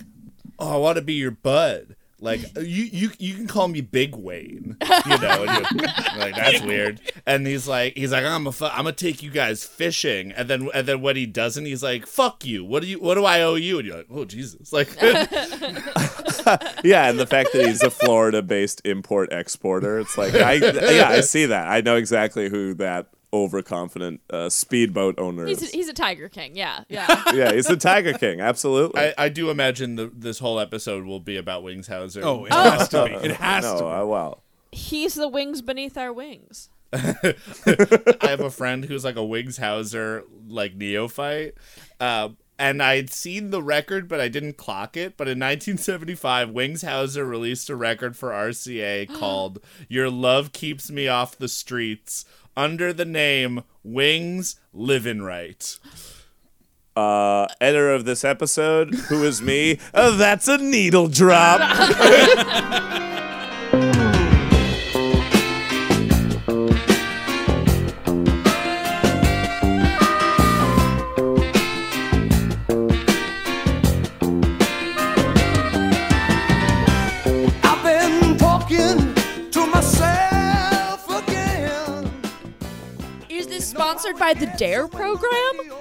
[0.59, 1.97] oh, I want to be your bud.
[2.19, 4.77] Like you, you, you can call me Big Wayne.
[4.81, 7.01] You know, and you're, you're like that's weird.
[7.27, 10.33] And he's like, he's like, I'm a, fu- I'm gonna take you guys fishing.
[10.33, 12.65] And then, and then when he doesn't, he's like, fuck you.
[12.65, 13.79] What do you, what do I owe you?
[13.79, 14.89] And you're like, oh Jesus, like,
[16.85, 21.21] yeah, and the fact that he's a Florida-based import exporter, it's like I yeah, I
[21.21, 21.69] see that.
[21.69, 26.57] I know exactly who that overconfident uh, speedboat owner he's, a, he's a tiger king.
[26.57, 27.23] Yeah, yeah.
[27.35, 28.41] yeah, he's the Tiger King.
[28.41, 29.01] Absolutely.
[29.01, 32.23] I, I do imagine the, this whole episode will be about Wings Hauser.
[32.25, 33.13] Oh, it has to be.
[33.13, 33.91] It has no, to be.
[33.91, 36.69] I, well, He's the wings beneath our wings.
[36.93, 37.35] I
[38.23, 41.55] have a friend who's like a Wings Hauser like neophyte.
[41.99, 45.17] Um, and I'd seen the record, but I didn't clock it.
[45.17, 51.09] But in 1975, Wings Hauser released a record for RCA called "Your Love Keeps Me
[51.09, 52.25] Off the Streets"
[52.57, 55.79] under the name Wings Livin' Right.
[56.97, 59.79] uh, editor of this episode, who is me?
[59.93, 61.61] Uh, that's a needle drop.
[83.37, 85.75] Is this sponsored by the Dare program?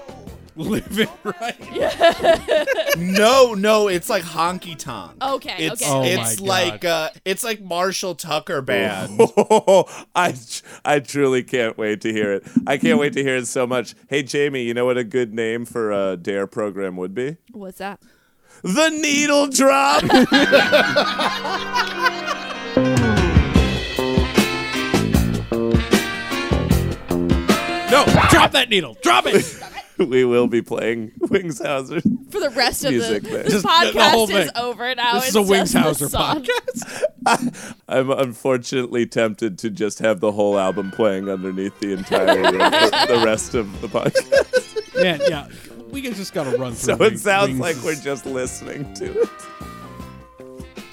[0.57, 2.97] Living right.
[2.97, 5.23] no, no, it's like honky tonk.
[5.23, 5.89] Okay, It's okay.
[5.91, 9.19] Oh it's my like uh it's like Marshall Tucker band.
[10.15, 10.35] I,
[10.83, 12.43] I truly can't wait to hear it.
[12.67, 13.95] I can't wait to hear it so much.
[14.09, 17.37] Hey, Jamie, you know what a good name for a Dare program would be?
[17.53, 18.01] What's that?
[18.63, 20.03] The Needle Drop.
[27.95, 28.97] No, drop that needle.
[29.01, 29.45] Drop it.
[29.97, 32.01] we will be playing Wings Hauser.
[32.29, 33.43] For the rest of the, Music there.
[33.43, 34.37] the Just the whole podcast thing.
[34.37, 35.13] is over now.
[35.13, 37.75] This is it's a just the Wings Hauser podcast.
[37.87, 43.55] I'm unfortunately tempted to just have the whole album playing underneath the entire the rest
[43.55, 45.01] of the podcast.
[45.01, 45.47] Man, yeah.
[45.89, 46.97] We just gotta run through it.
[46.97, 47.59] So it sounds Wings.
[47.61, 49.29] like we're just listening to it.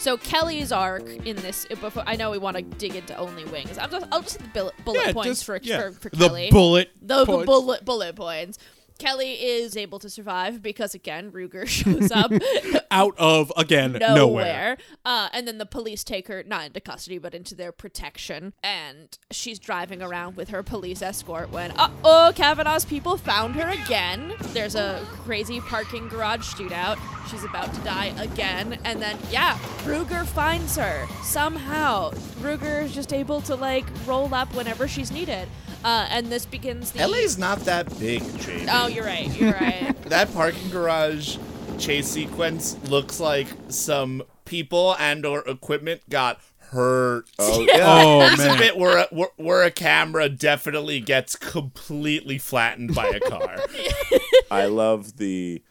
[0.03, 3.79] So Kelly's arc in this, before, I know we want to dig into only wings.
[3.79, 5.81] I'm just, I'll just hit the bullet, bullet Yeah, points just- for, yeah.
[5.81, 6.51] for, for The Kelly.
[6.51, 7.47] bullet the points.
[7.47, 8.59] bullet bullet points.
[9.03, 12.31] Kelly is able to survive because again Ruger shows up
[12.93, 14.77] out of again nowhere, nowhere.
[15.05, 19.19] Uh, and then the police take her not into custody but into their protection, and
[19.33, 24.35] she's driving around with her police escort when uh oh Kavanaugh's people found her again.
[24.53, 26.97] There's a crazy parking garage shootout.
[27.29, 32.13] She's about to die again, and then yeah, Ruger finds her somehow.
[32.41, 35.49] Ruger is just able to like roll up whenever she's needed.
[35.85, 38.67] Uh, and this begins the LA's not that big, Jamie.
[38.71, 39.29] Oh, you're right.
[39.39, 40.01] You're right.
[40.05, 41.39] that parking garage
[41.79, 46.41] chase sequence looks like some people and or equipment got
[46.71, 47.25] hurt.
[47.39, 48.57] Oh, Oh, There's man.
[48.57, 53.59] a bit where a, where, where a camera definitely gets completely flattened by a car.
[54.51, 55.63] I love the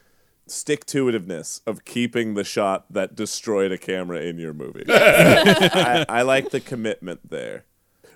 [0.47, 4.83] stick to itiveness of keeping the shot that destroyed a camera in your movie.
[4.89, 7.63] I, I like the commitment there.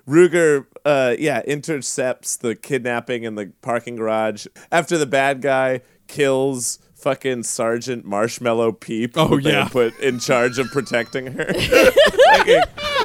[0.08, 6.78] Ruger, uh, yeah, intercepts the kidnapping in the parking garage after the bad guy kills
[6.94, 9.16] fucking Sergeant Marshmallow Peep.
[9.16, 9.68] Oh, who they yeah.
[9.68, 11.52] put in charge of protecting her.
[12.32, 12.62] Fucking-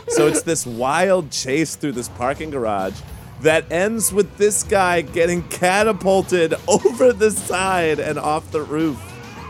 [0.07, 2.99] so it's this wild chase through this parking garage
[3.41, 8.99] that ends with this guy getting catapulted over the side and off the roof.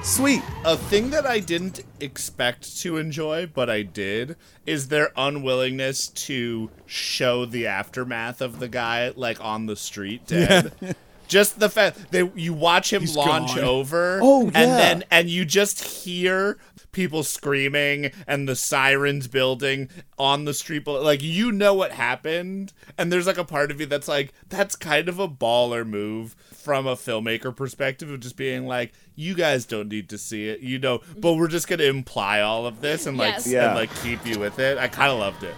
[0.04, 0.42] Sweet.
[0.66, 4.36] A thing that I didn't expect to enjoy, but I did,
[4.66, 10.74] is their unwillingness to show the aftermath of the guy like on the street dead.
[11.28, 13.64] Just the fact that you watch him He's launch gone.
[13.64, 16.58] over, Oh, and then and you just hear
[16.92, 20.84] people screaming and the sirens building on the street.
[20.86, 21.02] below.
[21.02, 24.76] Like you know what happened, and there's like a part of you that's like, that's
[24.76, 29.66] kind of a baller move from a filmmaker perspective of just being like, you guys
[29.66, 33.06] don't need to see it, you know, but we're just gonna imply all of this
[33.06, 33.46] and like Yes.
[33.46, 33.74] and Yeah.
[33.74, 34.78] like keep you with it.
[34.78, 35.56] I kind of loved it.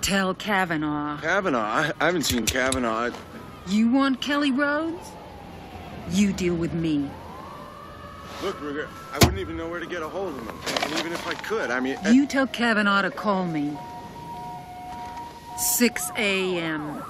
[0.00, 1.20] Tell Kavanaugh.
[1.20, 1.58] Kavanaugh?
[1.60, 3.10] I, I haven't seen Kavanaugh.
[3.66, 5.10] You want Kelly Rhodes?
[6.10, 7.10] You deal with me.
[8.42, 10.84] Look, Ruger, I wouldn't even know where to get a hold of him.
[10.84, 11.98] And even if I could, I mean.
[12.12, 13.76] You tell Kavanaugh to call me.
[15.58, 17.02] 6 a.m.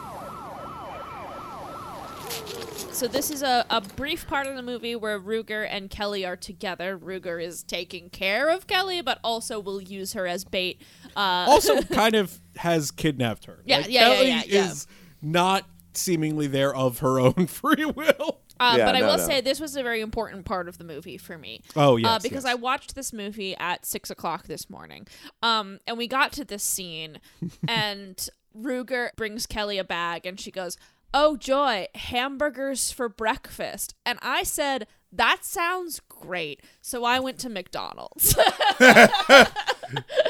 [2.92, 6.36] So this is a, a brief part of the movie where Ruger and Kelly are
[6.36, 6.98] together.
[6.98, 10.80] Ruger is taking care of Kelly, but also will use her as bait.
[11.16, 13.60] Uh, Also, kind of has kidnapped her.
[13.64, 14.70] Yeah, Like, yeah, yeah, Kelly yeah, yeah.
[14.70, 14.86] is
[15.22, 18.40] not seemingly there of her own free will.
[18.60, 19.24] Uh, Yeah, but I no, will no.
[19.26, 21.62] say this was a very important part of the movie for me.
[21.76, 22.52] Oh, uh, because yes.
[22.52, 25.06] I watched this movie at six o'clock this morning,
[25.42, 27.20] um, and we got to this scene,
[27.68, 30.76] and Ruger brings Kelly a bag, and she goes,
[31.14, 34.86] "Oh joy, hamburgers for breakfast," and I said.
[35.10, 36.60] That sounds great.
[36.82, 38.36] So I went to McDonald's.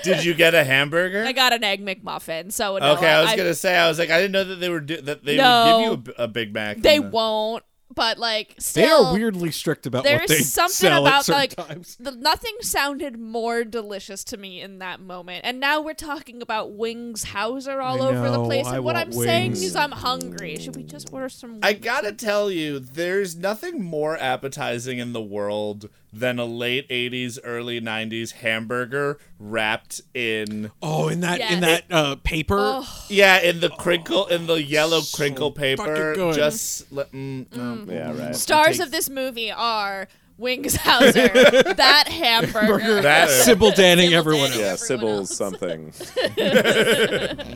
[0.04, 1.24] Did you get a hamburger?
[1.24, 2.52] I got an egg McMuffin.
[2.52, 4.56] So no, okay, I was I- gonna say I was like I didn't know that
[4.56, 5.90] they were do- that they No.
[5.90, 6.78] would give you a Big Mac.
[6.78, 7.64] They the- won't.
[7.94, 11.40] But like, still, they are weirdly strict about There's what they something sell about certain
[11.40, 11.96] like times.
[11.98, 15.40] the, nothing sounded more delicious to me in that moment.
[15.44, 18.66] And now we're talking about wings Hauser all I over the place.
[18.66, 20.56] And I what I'm saying is I'm hungry.
[20.58, 21.60] Should we just order some?
[21.62, 27.38] I gotta tell you, there's nothing more appetizing in the world than a late '80s,
[27.44, 32.56] early '90s hamburger wrapped in Oh, in that in that uh, paper.
[32.58, 33.04] Oh.
[33.08, 36.14] yeah, in the crinkle, in the yellow so crinkle paper.
[36.14, 36.34] good.
[36.34, 37.92] Just let- mm, no.
[37.92, 38.34] Yeah, right.
[38.36, 44.50] Stars Take- of this movie are Wings Hauser, that hamburger, That- Sybil Danning Sybil everyone
[44.50, 44.60] Danning.
[44.70, 44.88] else.
[44.90, 45.92] Yeah, everyone Sybil something.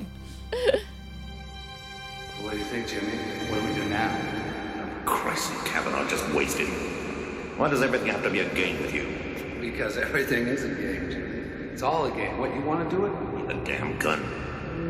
[2.41, 3.17] What do you think, Jimmy?
[3.51, 4.19] What do we do now?
[5.05, 6.69] Christ, Kavanaugh just wasted.
[7.57, 9.07] Why does everything have to be a game with you?
[9.61, 11.71] Because everything is a game, Jimmy.
[11.73, 12.39] It's all a game.
[12.39, 13.49] What, you want to do it?
[13.49, 14.23] The damn gun.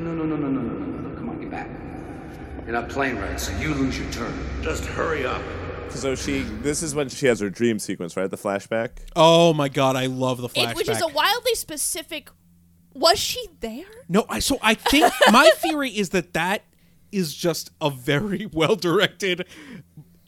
[0.04, 1.16] No, no, no, no, no, no, no, no.
[1.16, 1.68] Come on, get back.
[2.64, 4.32] You're not playing right, so you lose your turn.
[4.62, 5.42] Just hurry up.
[5.90, 6.40] so she.
[6.40, 8.30] This is when she has her dream sequence, right?
[8.30, 8.90] The flashback.
[9.16, 10.70] Oh my god, I love the flashback.
[10.70, 12.30] It, which is a wildly specific.
[12.94, 13.84] Was she there?
[14.08, 16.62] No, I so I think my theory is that that
[17.10, 19.46] is just a very well directed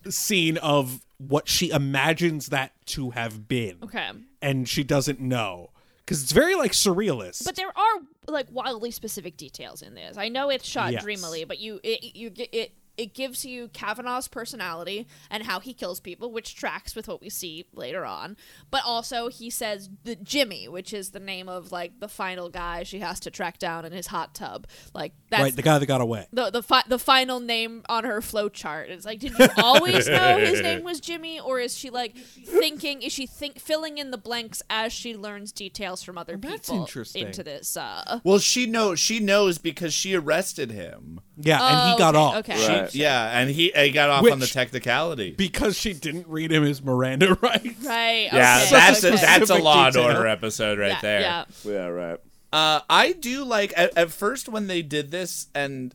[0.08, 3.78] scene of what she imagines that to have been.
[3.82, 4.10] Okay.
[4.42, 5.70] And she doesn't know
[6.06, 7.44] cuz it's very like surrealist.
[7.44, 10.16] But there are like wildly specific details in this.
[10.18, 11.02] I know it's shot Yes.
[11.02, 15.74] dreamily, but you it, you get it it gives you Kavanaugh's personality and how he
[15.74, 18.36] kills people, which tracks with what we see later on.
[18.70, 22.82] But also he says the Jimmy, which is the name of like the final guy
[22.82, 24.66] she has to track down in his hot tub.
[24.94, 26.26] Like that's right, the guy that got away.
[26.32, 28.90] the the fi- the final name on her flow chart.
[28.90, 33.02] It's like, did you always know his name was Jimmy, or is she like thinking?
[33.02, 36.82] Is she think filling in the blanks as she learns details from other that's people
[36.82, 37.26] interesting.
[37.26, 37.76] into this?
[37.76, 39.00] Uh, Well, she knows.
[39.00, 41.20] She knows because she arrested him.
[41.36, 42.34] Yeah, and Oh, he got okay, off.
[42.36, 42.56] okay.
[42.58, 42.94] She- Right.
[42.94, 45.32] yeah, and he, he got off Which- on the technicality.
[45.32, 47.84] Because she didn't read him his Miranda rights.
[47.84, 48.28] right.
[48.32, 49.14] yeah, okay, that's okay.
[49.14, 50.08] a, that's a Specific Law and detail.
[50.16, 51.20] Order episode right yeah, there.
[51.20, 51.44] Yeah.
[51.64, 52.18] Yeah, right.
[52.52, 55.92] Uh, I do like at, at first when they did this and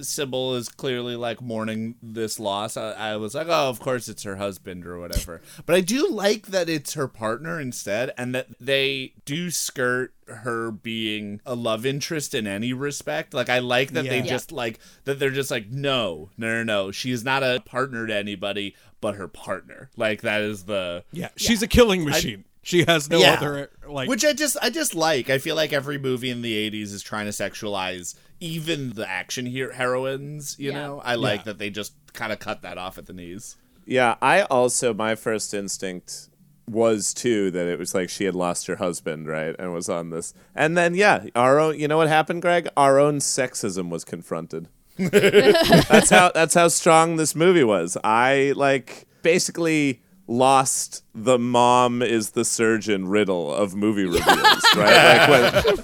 [0.00, 2.76] Sybil is clearly like mourning this loss.
[2.76, 5.40] I, I was like, oh, of course it's her husband or whatever.
[5.66, 10.70] But I do like that it's her partner instead, and that they do skirt her
[10.70, 13.34] being a love interest in any respect.
[13.34, 14.26] Like I like that they Yeah.
[14.26, 16.90] just like that they're just like, no, no, no, no.
[16.90, 19.90] She is not a partner to anybody but her partner.
[19.96, 22.44] Like that is the Yeah, she's a killing machine.
[22.62, 23.34] she has no Yeah.
[23.34, 25.28] other like which I just I just like.
[25.28, 29.46] I feel like every movie in the '80s is trying to sexualize even the action
[29.46, 30.56] here heroines.
[30.58, 30.76] You Yeah.
[30.82, 31.44] know, I like Yeah.
[31.44, 33.56] that they just kind of cut that off at the knees.
[33.86, 36.28] Yeah, I also my first instinct
[36.70, 40.08] was too that it was like she had lost her husband, right, and was on
[40.10, 40.32] this.
[40.54, 41.78] And then yeah, our own.
[41.78, 42.68] You know what happened, Greg?
[42.76, 44.68] Our own sexism was confronted.
[44.96, 47.96] that's how that's how strong this movie was.
[48.04, 55.28] I like basically lost the mom is the surgeon riddle of movie reviews, right?
[55.28, 55.76] Like when,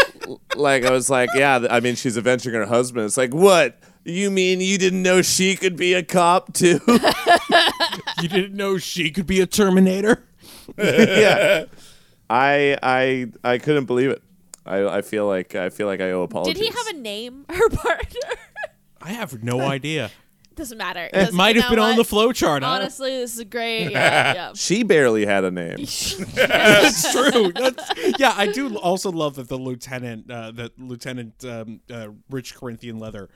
[0.56, 3.06] like I was like, yeah, I mean she's avenging her husband.
[3.06, 3.78] It's like, what?
[4.04, 6.80] You mean you didn't know she could be a cop too?
[8.22, 10.24] you didn't know she could be a Terminator.
[10.78, 11.64] yeah.
[12.28, 14.22] I I I couldn't believe it.
[14.64, 16.54] I, I feel like I feel like I owe apologies.
[16.54, 17.44] Did he have a name?
[17.48, 18.20] Her partner
[19.02, 20.10] I have no idea.
[20.60, 21.04] Doesn't matter.
[21.06, 22.62] It Doesn't- might have know been on the flow chart.
[22.62, 22.70] Huh?
[22.70, 23.90] Honestly, this is great.
[23.90, 24.52] Yeah, yeah.
[24.54, 25.76] She barely had a name.
[26.34, 27.52] That's true.
[27.52, 32.54] That's, yeah, I do also love that the lieutenant, uh, that Lieutenant um, uh, Rich
[32.54, 33.28] Corinthian Leather,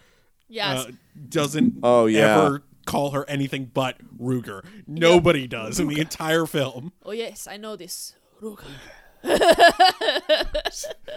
[0.48, 0.86] Yes.
[0.86, 0.90] uh,
[1.28, 2.36] doesn't Oh, yeah.
[2.44, 4.64] ever call her anything but Ruger.
[4.86, 6.92] Nobody does in the entire film.
[7.04, 8.14] oh yes, I know this.
[8.42, 8.64] Ruger.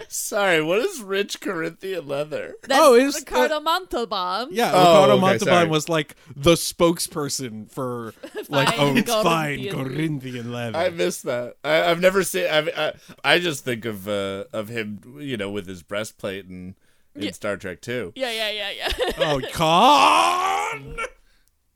[0.08, 2.54] Sorry, what is rich Corinthian leather?
[2.62, 4.48] That's Oh, is Ricardo Montalban.
[4.50, 5.68] Yeah, Oh, Ricardo okay, Montalban sorry.
[5.68, 8.14] was like the spokesperson for
[8.48, 9.74] like Fine oh fine Corinthian.
[9.84, 10.78] Corinthian leather.
[10.78, 11.56] I missed that.
[11.64, 12.46] I, I've never seen.
[12.50, 12.92] I've, I
[13.24, 16.74] I just think of uh, of him, you know, with his breastplate and
[17.14, 17.30] in Yeah.
[17.32, 18.12] Star Trek too.
[18.14, 19.12] Yeah, yeah, yeah, yeah.
[19.18, 20.96] oh, con.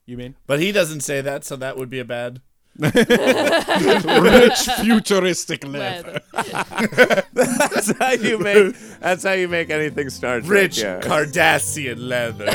[0.05, 2.41] You mean But he doesn't say that, so that would be a bad.
[2.79, 6.21] rich futuristic leather?
[6.33, 7.23] Leather.
[7.33, 10.49] that's how you make that's how you make anything Star Trek.
[10.49, 10.99] Rich yeah.
[10.99, 12.45] Cardassian leather.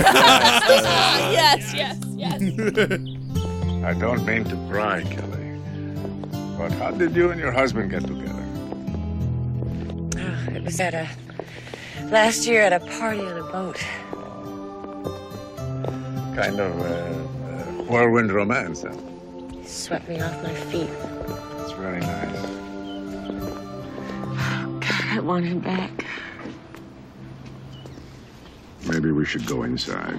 [1.30, 2.42] yes, yes, yes.
[3.84, 5.38] I don't mean to pry, Kelly.
[6.58, 8.44] But how did you and your husband get together?
[10.16, 11.08] Oh, it was at a
[12.06, 13.78] last year at a party on a boat.
[16.34, 18.96] Kind of uh, uh, whirlwind romance, huh?
[19.68, 20.88] Swept me off my feet.
[21.60, 22.40] It's very nice.
[24.80, 26.06] God, I want him back.
[28.88, 30.18] Maybe we should go inside.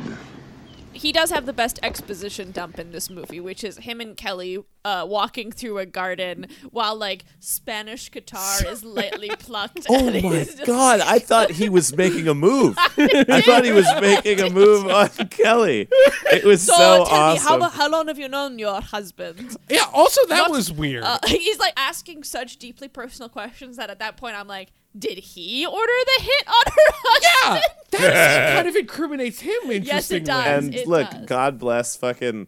[1.00, 4.58] He does have the best exposition dump in this movie, which is him and Kelly
[4.86, 9.86] uh, walking through a garden while like Spanish guitar is lightly plucked.
[9.90, 12.76] Oh and my he's just- god, I thought he was making a move.
[12.98, 15.88] I thought he was making a move on Kelly.
[16.32, 17.60] It was so, So, tell awesome.
[17.60, 19.56] me, how, how long have you known your husband?
[19.70, 19.86] Yeah.
[19.94, 21.04] Also, that Not- was weird.
[21.04, 25.18] Uh, he's like asking such deeply personal questions that at that point I'm like, did
[25.20, 27.64] he order the hit on her husband?
[27.94, 29.54] yeah, that kind of incriminates him.
[29.66, 30.18] Yes, Interestingly.
[30.22, 30.64] it does.
[30.66, 31.26] and it look, does.
[31.26, 32.48] God bless fucking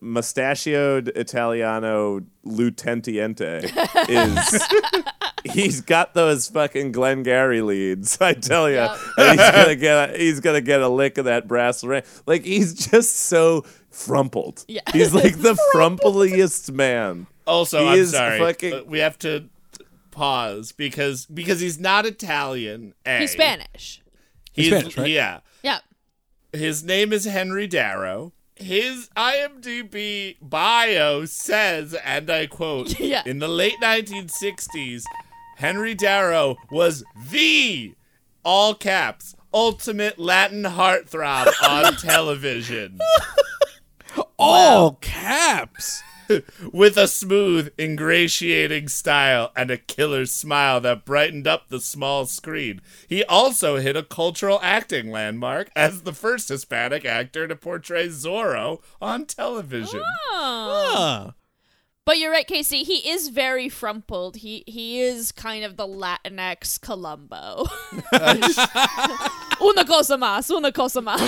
[0.00, 3.64] mustachioed Italiano Lieutenante
[4.08, 8.76] is he's got those fucking Glengarry leads, I tell you.
[8.76, 8.96] Yep.
[9.16, 12.02] He's gonna get a, he's gonna get a lick of that brass ring.
[12.26, 14.64] Like he's just so frumpled.
[14.68, 14.82] Yeah.
[14.92, 17.26] He's like the frumpliest man.
[17.46, 18.38] Also, He I'm is sorry.
[18.38, 19.46] fucking- we have to
[20.12, 22.94] pause because because he's not Italian.
[23.04, 23.18] A.
[23.18, 24.00] He's Spanish.
[24.52, 25.10] He's Spanish, right?
[25.10, 25.40] Yeah.
[25.62, 25.78] Yeah.
[26.52, 28.32] His name is Henry Darrow.
[28.56, 33.22] his IMDb bio says, and I quote, Yeah.
[33.26, 35.02] in the late 1960s,
[35.56, 37.94] Henry Darrow was the,
[38.44, 42.98] all caps, ultimate Latin heartthrob on television.
[44.38, 46.02] All caps.
[46.72, 52.80] With a smooth, ingratiating style and a killer smile that brightened up the small screen.
[53.08, 58.82] He also hit a cultural acting landmark as the first Hispanic actor to portray Zorro
[59.00, 60.02] on television.
[60.30, 61.32] Oh.
[62.04, 62.82] But you're right, Casey.
[62.82, 64.36] He is very frumpled.
[64.36, 67.66] He he is kind of the Latinx Columbo.
[69.62, 71.20] una cosa más, una cosa más.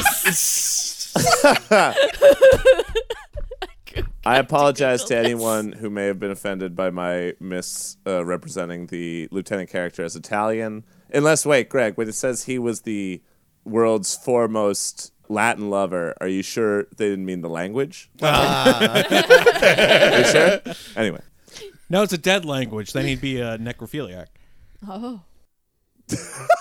[4.27, 9.71] I apologize to anyone who may have been offended by my misrepresenting uh, the lieutenant
[9.71, 10.85] character as Italian.
[11.13, 13.23] Unless, wait, Greg, when it says he was the
[13.65, 18.11] world's foremost Latin lover, are you sure they didn't mean the language?
[18.23, 19.05] Ah.
[20.13, 20.61] Are you sure?
[20.97, 21.21] Anyway.
[21.89, 22.93] No, it's a dead language.
[22.93, 24.27] Then he'd be a necrophiliac.
[24.87, 25.23] Oh.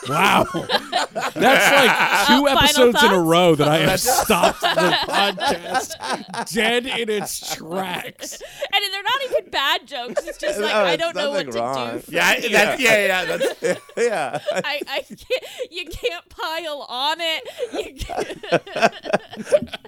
[0.07, 0.45] Wow.
[0.53, 4.67] That's like two Final episodes in a row that I have stopped the
[5.07, 8.33] podcast dead in its tracks.
[8.41, 10.23] And they're not even bad jokes.
[10.25, 11.99] It's just like No, I it's don't know what nothing to wrong.
[11.99, 12.03] do.
[12.09, 14.39] Yeah, I- that's, yeah, yeah, that's, yeah.
[14.53, 17.43] I, I can't, you can't pile on it.
[17.73, 19.79] You can't-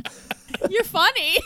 [0.72, 1.38] You're funny.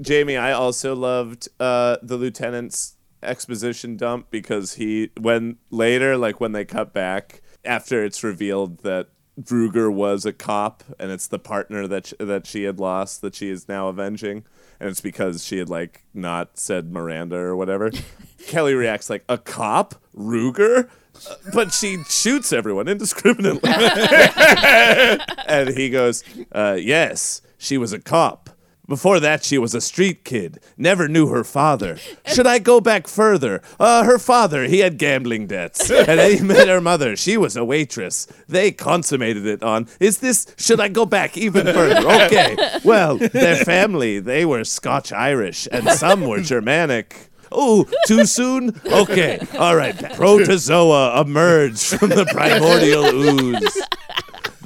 [0.00, 6.52] Jamie, I also loved uh, the lieutenant's exposition dump because he, when later, like when
[6.52, 9.08] they cut back after it's revealed that
[9.42, 13.34] Ruger was a cop and it's the partner that sh- that she had lost that
[13.34, 14.44] she is now avenging,
[14.80, 17.90] and it's because she had like not said Miranda or whatever.
[18.46, 20.88] Kelly reacts like a cop, Ruger.
[21.28, 23.70] Uh, But she shoots everyone indiscriminately.
[25.46, 28.50] and he goes, uh, Yes, she was a cop.
[28.88, 30.60] Before that, she was a street kid.
[30.78, 31.98] Never knew her father.
[32.26, 33.60] Should I go back further?
[33.78, 35.90] Uh, her father, he had gambling debts.
[36.08, 37.14] And then he met her mother.
[37.16, 38.26] She was a waitress.
[38.48, 39.88] They consummated it on.
[40.00, 40.46] Is this.
[40.56, 41.98] Should I go back even further?
[42.28, 42.56] Okay.
[42.84, 47.28] Well, their family, they were Scotch Irish, and some were Germanic.
[47.52, 48.78] Oh, too soon?
[48.86, 49.38] Okay.
[49.58, 49.96] All right.
[50.14, 53.82] Protozoa emerged from the primordial ooze.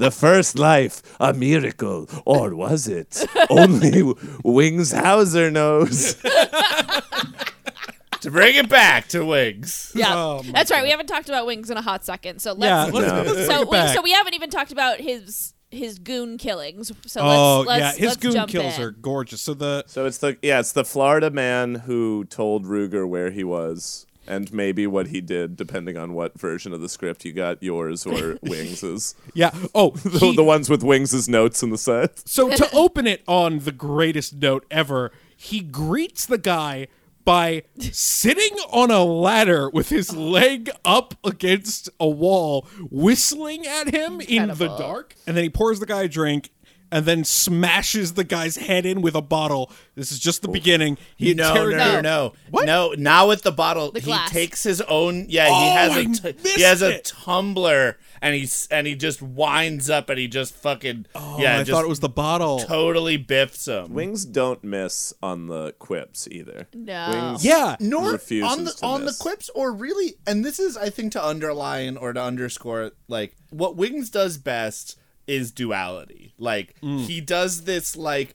[0.03, 3.25] The first life, a miracle, or was it?
[3.51, 4.03] Only
[4.43, 6.15] Wings Hauser knows.
[8.21, 9.93] to bring it back to Wings.
[9.95, 10.83] Yeah, Oh, my that's right.
[10.83, 12.93] We haven't talked about Wings in a hot second, so let's.
[12.93, 13.23] let's- No.
[13.33, 16.91] let's so we, so we haven't even talked about his his goon killings.
[17.07, 18.83] So oh let's, let's, yeah, his let's goon kills in.
[18.83, 19.41] are gorgeous.
[19.41, 23.45] So the So it's the yeah, it's the Florida man who told Ruger where he
[23.45, 27.63] was and maybe what he did, depending on what version of the script you got,
[27.63, 29.15] yours or Wings's.
[29.35, 29.51] yeah.
[29.75, 32.27] Oh, the, he- the ones with Wings's notes in the set.
[32.29, 36.87] So to open it on the greatest note ever, he greets the guy
[37.25, 44.21] by sitting on a ladder with his leg up against a wall, whistling at him
[44.21, 46.51] in the dark, and then he pours the guy a drink.
[46.93, 49.71] And then smashes the guy's head in with a bottle.
[49.95, 50.99] This is just the beginning.
[51.17, 52.67] He no, no, no, interrogates- no, What?
[52.67, 52.95] no.
[52.99, 54.31] Now with the bottle, The he glass.
[54.31, 55.27] takes his own.
[55.31, 57.05] Yeah, he Oh, has I a t- missed he has a it.
[57.07, 61.55] tumbler, and he's and he just winds up and he just fucking Oh, yeah.
[61.55, 62.59] I just thought it was the bottle.
[62.61, 63.95] totally biffs him.
[63.95, 66.69] Wings don't miss on the quips either.
[66.75, 67.09] No.
[67.11, 67.77] Wings Yeah.
[67.81, 71.13] nor refuses on the to on the quips or really and this is i think
[71.13, 77.01] to underline or to underscore like what wings does best is duality like Mm.
[77.07, 78.35] he does this like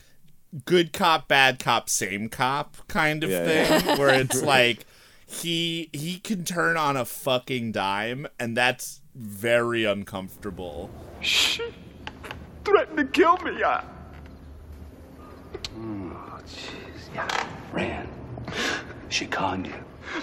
[0.65, 3.97] good cop bad cop same cop kind of Yeah, thing yeah.
[3.99, 4.85] where it's like
[5.25, 10.89] he he can turn on a fucking dime and that's very uncomfortable
[11.21, 11.63] She
[12.63, 13.63] threatened to kill me.
[13.63, 13.83] I...
[15.79, 17.13] Oh, jeez.
[17.15, 18.07] Yeah, Ran.
[19.09, 19.73] She conned you.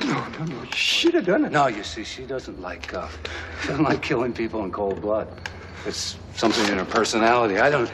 [0.06, 0.64] No, no, no.
[0.72, 1.52] She'd have done it.
[1.52, 3.08] No, you see, she doesn't like uh,
[3.62, 5.28] she doesn't like killing people in cold blood.
[5.86, 7.58] It's something in her personality.
[7.58, 7.90] I don't.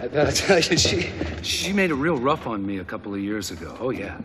[0.00, 1.10] I gotta tell you, she
[1.42, 3.76] she made it real rough on me a couple of years ago.
[3.80, 4.18] Oh yeah.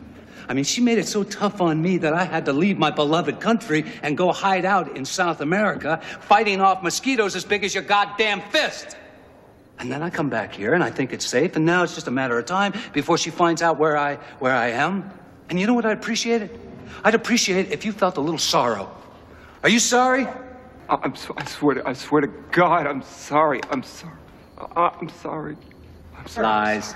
[0.48, 2.92] I mean, she made it so tough on me that I had to leave my
[2.92, 7.74] beloved country and go hide out in South America, fighting off mosquitoes as big as
[7.74, 8.98] your goddamn fist.
[9.80, 12.08] And then I come back here and I think it's safe, and now it's just
[12.08, 15.10] a matter of time before she finds out where I where I am.
[15.50, 16.60] And you know what I'd appreciate it?
[17.04, 18.96] I'd appreciate it if you felt a little sorrow.
[19.64, 20.28] Are you sorry?
[20.92, 23.62] I- I'm so, I swear to I swear to God, I'm sorry.
[23.72, 24.18] I'm sorry.
[24.76, 25.58] I- I'm sorry.
[26.18, 26.48] I'm sorry.
[26.48, 26.96] Lies.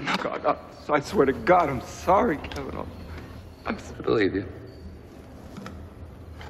[0.00, 2.76] No, God, I, I swear to God, I'm sorry, Kevin.
[2.76, 2.86] I'm,
[3.66, 4.44] I'm I believe you.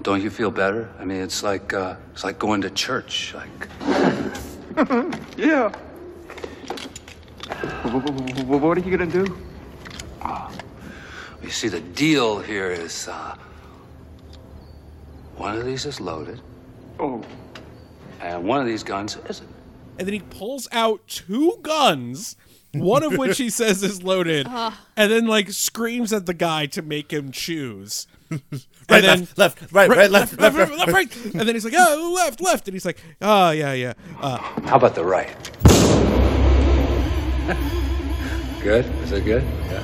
[0.02, 0.88] Don't you feel better?
[0.98, 3.34] I mean, it's like uh, it's like going to church.
[3.34, 3.68] Like
[5.36, 5.70] yeah.
[7.84, 9.36] What are you gonna do?
[11.42, 13.36] You see, the deal here is uh,
[15.36, 16.40] one of these is loaded.
[16.98, 17.22] Oh.
[18.20, 19.48] And one of these guns isn't.
[19.98, 22.36] And then he pulls out two guns,
[22.72, 24.72] one of which he says is loaded, Ugh.
[24.96, 28.06] and then like screams at the guy to make him choose.
[28.90, 31.16] Right, And then- left, left, right, right, left, left, left, left, right.
[31.26, 32.68] And then he's like, oh, left, left.
[32.68, 33.92] And he's like, oh, yeah, yeah.
[34.18, 35.28] Uh, How about the right?
[38.62, 38.86] good?
[39.02, 39.42] Is it good?
[39.42, 39.82] Yeah.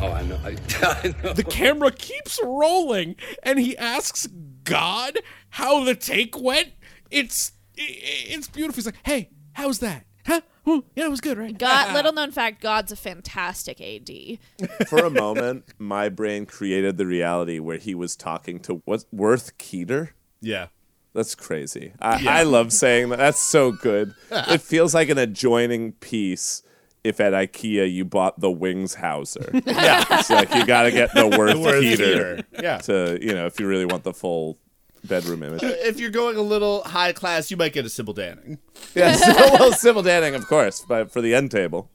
[0.00, 0.38] Oh, I know.
[0.44, 1.32] I, I know.
[1.32, 4.26] the camera keeps rolling, and he asks
[4.64, 5.18] God
[5.50, 6.68] how the take went.
[7.10, 8.76] It's i- i- it's beautiful.
[8.76, 10.04] He's like, hey, how's that?
[10.26, 10.40] Huh?
[10.64, 11.56] Hmm, yeah, it was good, right?
[11.56, 14.38] God, little known fact, God's a fantastic AD.
[14.88, 19.56] For a moment, my brain created the reality where he was talking to what Worth
[19.58, 20.10] Keeter.
[20.42, 20.66] Yeah.
[21.14, 21.92] That's crazy.
[22.00, 22.30] I, Yeah.
[22.34, 23.16] I love saying that.
[23.16, 24.14] That's so good.
[24.30, 26.62] it feels like an adjoining piece
[27.02, 29.50] if at IKEA you bought the Wings Hauser.
[29.64, 30.04] Yeah.
[30.10, 31.96] It's like you got to get the Worth, The Worth Keeter.
[32.42, 32.44] Keeter.
[32.62, 32.78] Yeah.
[32.78, 34.58] To, you know, if you really want the full
[35.04, 35.62] bedroom image.
[35.88, 38.58] If you're going a little high class, you might get a Sybil Danning.
[38.94, 41.90] Yeah, so, well, Sybil Danning, of course, but for the end table.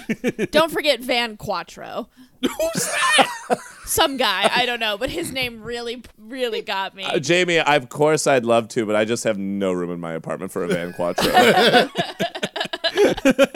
[0.52, 2.08] Don't forget Van Quattro.
[2.40, 3.58] Who's that?
[3.84, 7.04] Some guy, I don't know, but his name really, really got me.
[7.04, 10.00] Uh, Jamie, I, of course I'd love to, but I just have no room in
[10.00, 11.32] my apartment for a Van Quattro.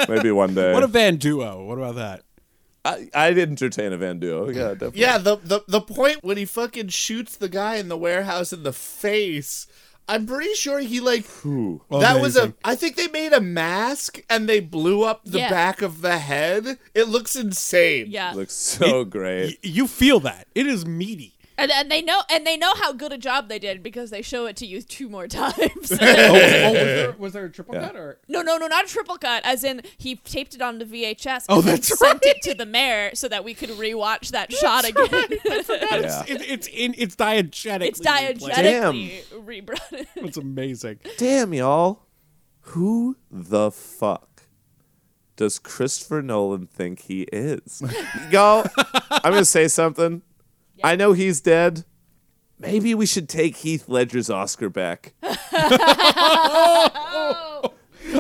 [0.09, 0.73] Maybe one day.
[0.73, 1.65] What a Van Duo.
[1.65, 2.23] What about that?
[2.87, 4.49] I, I'd entertain a Van Duo.
[4.49, 5.01] Yeah, definitely.
[5.01, 8.63] Yeah, the, the the point when he fucking shoots the guy in the warehouse in
[8.63, 9.67] the face.
[10.09, 11.83] I'm pretty sure he like Ooh.
[11.91, 12.55] that was a.
[12.65, 15.51] I think they made a mask and they blew up the Yeah.
[15.51, 16.79] back of the head.
[16.95, 18.07] It looks insane.
[18.09, 18.33] yeah.
[18.33, 19.59] Looks so great.
[19.65, 20.47] Y- you feel that.
[20.55, 21.35] It is meaty.
[21.59, 24.21] And, and they know and they know how good a job they did because they
[24.23, 25.91] show it to you two more times.
[25.91, 27.87] Oh, oh, was, there, was there a triple Yeah.
[27.87, 28.19] cut or?
[28.29, 29.43] no, no, no, not a triple cut.
[29.45, 31.47] As in, he taped it on onto VHS.
[31.49, 34.53] Oh, and then that's sent it to the mayor so that we could rewatch that
[34.61, 35.09] shot again.
[35.11, 36.25] Yeah.
[36.29, 37.87] It's, it's in it's diegetic.
[37.87, 39.45] it's diegetically Damn.
[39.47, 39.81] rebrought.
[40.17, 40.99] It's amazing.
[41.19, 42.03] Damn, y'all.
[42.71, 44.43] Who the fuck
[45.37, 47.83] does Christopher Nolan think he is?
[48.31, 48.67] y'all,
[49.11, 50.23] I'm going to say something.
[50.85, 51.85] I know he's dead.
[52.59, 55.13] Maybe we should take Heath Ledger's Oscar back.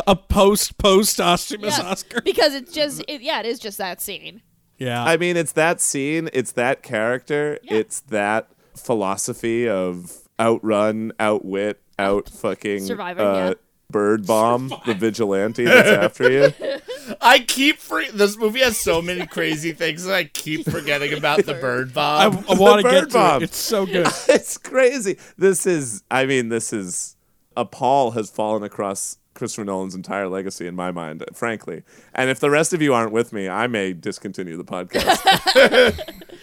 [0.06, 2.20] A post post posthumous Yeah, Oscar.
[2.22, 4.42] because it's just it, yeah, it is just that scene.
[4.78, 5.02] Yeah.
[5.02, 12.28] I mean, it's that scene, it's that character, it's that philosophy of outrun, outwit, out
[12.28, 13.54] fucking Survivor, uh, yeah.
[13.90, 16.52] Bird bomb the vigilante that's after you.
[17.20, 18.08] I keep free.
[18.10, 22.44] This movie has so many crazy things, and I keep forgetting about the bird bomb.
[22.48, 23.42] I want to bird get to bomb.
[23.42, 23.44] it.
[23.44, 24.08] It's so good.
[24.28, 25.18] it's crazy.
[25.38, 27.16] This is, I mean, this is
[27.56, 31.82] a pall has fallen across Christopher Nolan's entire legacy in my mind, frankly.
[32.14, 35.20] And if the rest of you aren't with me, I may discontinue the podcast.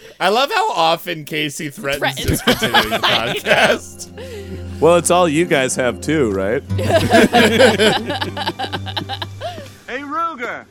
[0.20, 2.26] I love how often Casey threatens Threatens.
[2.26, 4.80] discontinuing the podcast.
[4.80, 6.62] well, it's all you guys have too, right?
[9.86, 10.64] Hey, Ruger!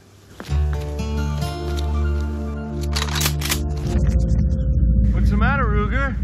[5.14, 6.16] What's the matter, Ruger?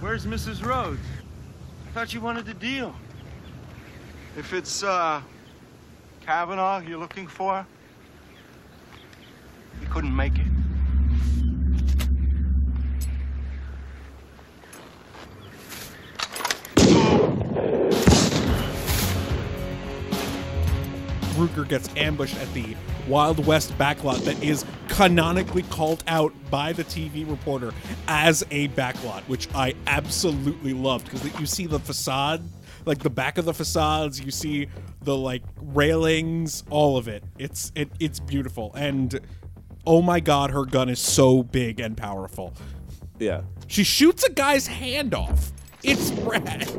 [0.00, 0.64] Where's Mrs.
[0.64, 1.00] Rhodes?
[1.86, 2.94] I thought you wanted to deal.
[4.36, 5.22] If it's, uh,
[6.20, 7.66] Kavanaugh you're looking for,
[9.80, 10.46] you couldn't make it.
[21.36, 22.76] Ruger gets ambushed at the
[23.08, 27.72] Wild West backlot that is canonically called out by the TV reporter
[28.06, 32.42] as a backlot, which I absolutely loved because you see the facade,
[32.86, 34.68] like the back of the facades, you see
[35.02, 37.22] the like railings, all of it.
[37.38, 39.20] It's it, it's beautiful, and
[39.86, 42.54] oh my god, her gun is so big and powerful.
[43.18, 43.42] Yeah.
[43.66, 45.52] She shoots a guy's hand off.
[45.82, 46.70] It's rad.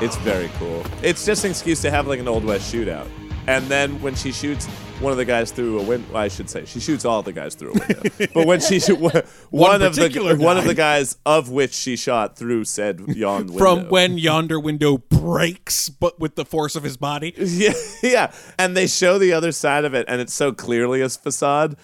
[0.00, 0.84] It's very cool.
[1.02, 3.08] It's just an excuse to have like an Old West shootout.
[3.46, 4.66] And then when she shoots
[5.00, 7.32] one of the guys through a window, well, I should say she shoots all the
[7.32, 8.26] guys through a window.
[8.32, 11.74] but when she shoot one, one of the particular one of the guys of which
[11.74, 13.58] she shot through said yawn window.
[13.58, 17.34] From when yonder window breaks, but with the force of his body.
[17.54, 17.72] Yeah,
[18.02, 18.32] yeah.
[18.58, 21.76] And they show the other side of it, and it's so clearly a facade.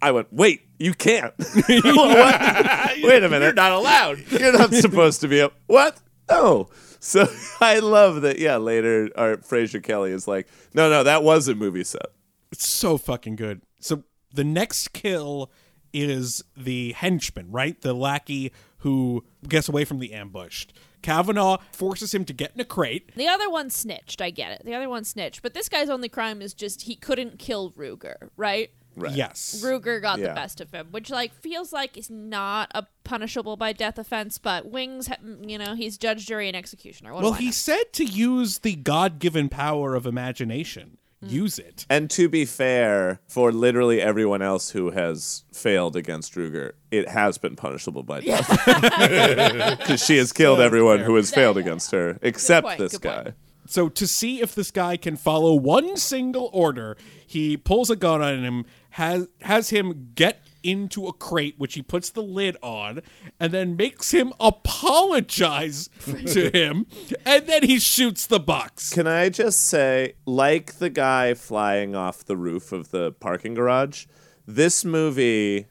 [0.00, 1.32] I went, wait, you can't.
[1.68, 3.42] Wait a minute.
[3.42, 4.18] You're not allowed.
[4.30, 5.98] You're not supposed to be a what?
[6.30, 6.68] No.
[7.06, 7.28] So
[7.60, 8.38] I love that.
[8.38, 12.06] Yeah, later, our Fraser Kelly is like, no, no, that was a movie set.
[12.50, 13.62] It's so fucking good.
[13.80, 14.02] So
[14.34, 15.50] the next kill
[15.92, 17.80] is the henchman, right?
[17.80, 20.72] The lackey who gets away from the ambushed.
[21.02, 23.12] Kavanaugh forces him to get in a crate.
[23.14, 24.20] The other one snitched.
[24.20, 24.62] I get it.
[24.64, 25.42] The other one snitched.
[25.42, 28.70] But this guy's only crime is just he couldn't kill Ruger, right?
[28.96, 29.14] Right.
[29.14, 29.60] Yes.
[29.62, 30.28] Ruger got Yeah.
[30.28, 34.38] the best of him, which like feels like is not a punishable by death offense.
[34.38, 37.12] But Wings, ha- you know, he's judge, jury, and executioner.
[37.12, 37.50] What well, he know?
[37.52, 40.96] said to use the God given power of imagination.
[41.22, 41.28] Hmm.
[41.28, 41.86] Use it.
[41.88, 47.38] And to be fair, for literally everyone else who has failed against Ruger, it has
[47.38, 48.48] been punishable by death.
[49.78, 53.22] Because she has killed everyone who has failed against her, except point, this good guy.
[53.24, 53.34] point.
[53.68, 58.22] So to see if this guy can follow one single order, he pulls a gun
[58.22, 58.64] on him,
[58.96, 63.02] has has him get into a crate, which he puts the lid on,
[63.38, 66.86] and then makes him apologize to him,
[67.26, 68.94] and then he shoots the box.
[68.94, 74.06] Can I just say, like the guy flying off the roof of the parking garage,
[74.46, 75.66] this movie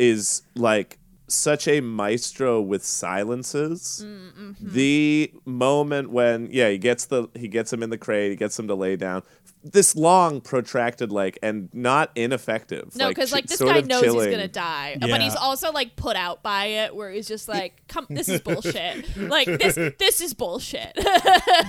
[0.00, 0.98] is like
[1.28, 4.04] such a maestro with silences.
[4.04, 4.72] Mm, mm-hmm.
[4.74, 8.58] The moment when yeah, he gets the he gets him in the crate, he gets
[8.58, 9.22] him to lay down.
[9.66, 12.94] This long, protracted, like, and not ineffective.
[12.96, 14.28] No, because like, ch- this guy knows chilling.
[14.28, 15.06] he's gonna die, Yeah.
[15.06, 18.42] but he's also like put out by it, where he's just like, "Come, this is
[18.42, 19.16] bullshit.
[19.16, 20.92] like this, this is bullshit."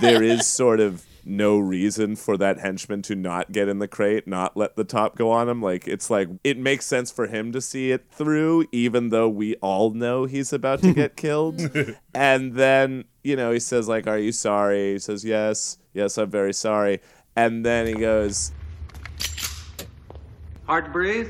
[0.02, 4.26] there is sort of no reason for that henchman to not get in the crate,
[4.26, 5.60] not let the top go on him.
[5.60, 9.56] Like it's like it makes sense for him to see it through, even though we
[9.56, 11.60] all know he's about to get killed.
[12.14, 16.30] and then you know he says like, "Are you sorry?" He says, "Yes, yes, I'm
[16.30, 17.00] very sorry."
[17.34, 18.50] And then he goes,
[20.66, 21.28] Hard to breathe?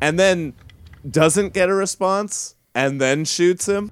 [0.00, 0.52] and then
[1.10, 3.90] doesn't get a response, and then shoots him.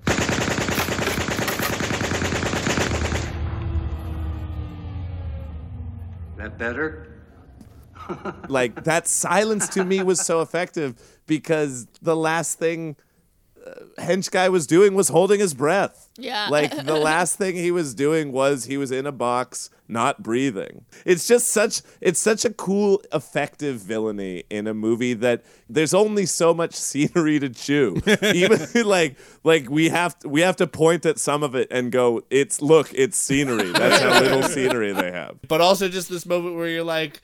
[6.58, 7.12] That better?
[8.48, 10.94] like that silence to me was so effective
[11.26, 12.94] because the last thing
[13.66, 16.46] uh, hench guy was doing was holding his breath Yeah.
[16.48, 20.84] like the last thing he was doing was he was in a box not breathing.
[21.04, 26.26] It's just such it's such a cool effective villainy in a movie that there's only
[26.26, 28.00] so much scenery to chew.
[28.22, 31.92] Even like like we have to, we have to point at some of it and
[31.92, 33.70] go it's look it's scenery.
[33.72, 35.38] That's how little scenery they have.
[35.48, 37.20] But also just this moment where you're like,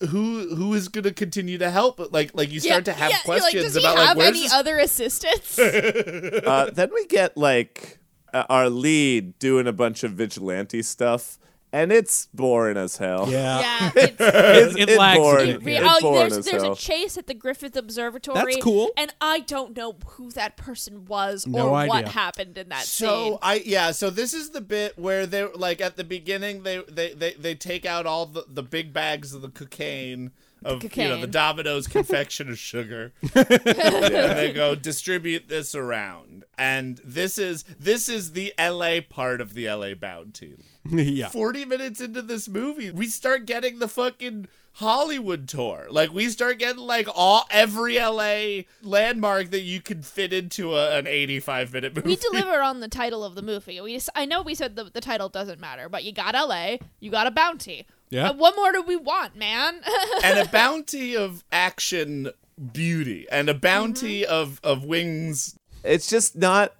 [0.00, 2.12] who who is gonna continue to help?
[2.12, 4.16] Like like you start to have yeah, you're questions like, does he about have like
[4.16, 5.58] where's any this other assistants?
[5.58, 7.98] uh, then we get like
[8.36, 11.38] uh, our lead doing a bunch of vigilante stuff,
[11.76, 13.26] and it's boring as hell.
[13.28, 13.60] Yeah.
[13.60, 15.46] yeah, it's, It- it lags boring.
[15.46, 15.84] bit, Re- yeah.
[15.84, 16.72] It's oh, boring there's as there's hell.
[16.72, 18.54] a chase at the Griffith Observatory.
[18.54, 18.90] That's cool.
[18.96, 23.08] And I don't know who that person was No or what happened in that scene.
[23.08, 23.38] so scene.
[23.42, 27.12] I yeah, so this is the bit where they like at the beginning they they
[27.12, 30.30] they, they take out all the, the big bags of the cocaine
[30.64, 31.30] of you know the cocaine.
[31.30, 33.12] Domino's confection of sugar.
[33.34, 36.44] and they go distribute this around.
[36.56, 40.54] And this is this is the LA part of the LA bounty.
[40.92, 41.28] yeah.
[41.28, 45.86] 40 minutes into this movie, we start getting the fucking Hollywood tour.
[45.90, 50.98] Like we start getting like all every LA landmark that you could fit into a,
[50.98, 52.08] an 85 minute movie.
[52.08, 53.80] we deliver on the title of the movie.
[53.80, 56.76] We just, I know we said the, the title doesn't matter, but you got LA,
[57.00, 57.86] you got a bounty.
[58.10, 58.28] Yeah.
[58.30, 59.80] Uh, what more do we want, man?
[60.22, 62.30] and a bounty of action
[62.72, 64.32] beauty and a bounty Mm-hmm.
[64.32, 65.58] of of wings.
[65.84, 66.74] It's just not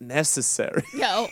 [0.00, 1.28] necessary, no.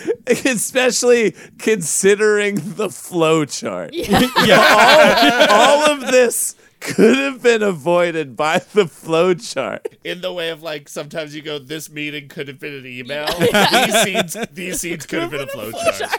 [0.26, 3.94] especially considering the flow chart.
[4.44, 5.46] Yeah.
[5.50, 9.86] all, all of this could have been avoided by the flow chart.
[10.02, 13.26] In the way of like sometimes you go, this meeting could have been an email.
[13.38, 16.10] these scenes, these scenes could have been a flow chart.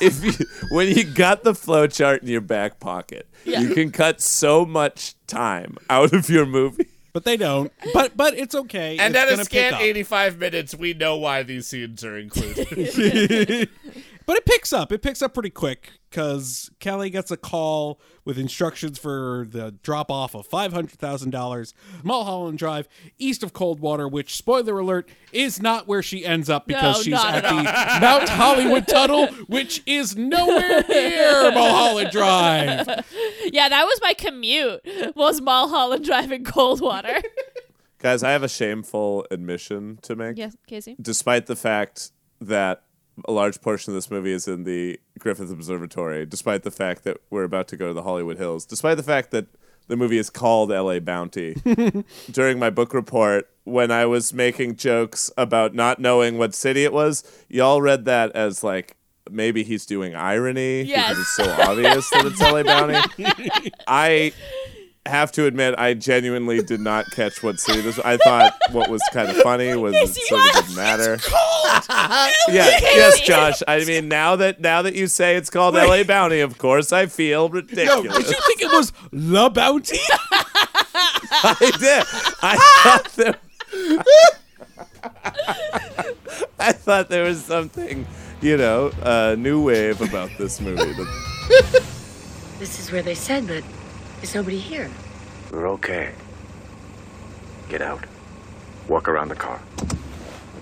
[0.00, 0.32] if you
[0.70, 3.60] when you got the flow chart in your back pocket, Yeah.
[3.60, 6.86] you can cut so much time out of your movie.
[7.14, 7.72] But they don't.
[7.94, 8.98] But but it's okay.
[8.98, 13.68] And it's at a scant 85 minutes, we know why these scenes are included.
[14.26, 14.90] But it picks up.
[14.90, 20.10] It picks up pretty quick because Kelly gets a call with instructions for the drop
[20.10, 26.24] off of $500,000 Mulholland Drive east of Coldwater, which, spoiler alert, is not where she
[26.24, 31.50] ends up because No, she's at at the Mount Hollywood Tunnel, which is nowhere near
[31.52, 32.86] Mulholland Drive.
[33.52, 34.80] yeah, that was my commute.
[35.14, 37.20] Was Mulholland Drive in Coldwater?
[37.98, 40.38] Guys, I have a shameful admission to make.
[40.38, 40.96] yes, Casey.
[41.00, 42.10] Despite the fact
[42.40, 42.83] that
[43.26, 47.18] a large portion of this movie is in the Griffith Observatory, despite the fact that
[47.30, 49.46] we're about to go to the Hollywood Hills, despite the fact that
[49.86, 51.54] the movie is called LA Bounty,
[52.30, 56.92] during my book report, when I was making jokes about not knowing what city it
[56.92, 58.96] was, y'all read that as like
[59.30, 61.08] maybe he's doing irony Yes.
[61.10, 63.70] because it's so obvious that it's LA Bounty.
[63.86, 64.32] I
[65.06, 67.98] have to admit, I genuinely did not catch what city this.
[67.98, 71.18] I thought what was kind of funny was it sort of didn't matter.
[72.48, 73.62] yeah, yes, Josh.
[73.68, 76.04] I mean, now that now that you say it's called L.A.
[76.04, 78.16] Bounty, of course, I feel Yo, ridiculous.
[78.16, 79.98] did you think it was La Bounty?
[80.20, 82.04] I did.
[82.42, 83.38] I thought there.
[86.58, 88.06] I thought there was something,
[88.40, 90.94] you know, uh, new wave about this movie.
[92.58, 93.64] This is where they said that
[94.24, 94.90] there's nobody here.
[95.52, 96.14] We're okay.
[97.68, 98.02] Get out.
[98.88, 99.60] Walk around the car.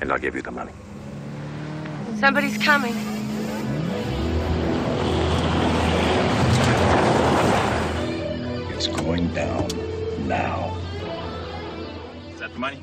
[0.00, 0.72] And I'll give you the money.
[2.18, 2.92] Somebody's coming.
[8.74, 9.68] It's going down
[10.26, 10.76] now.
[12.34, 12.82] Is that the money?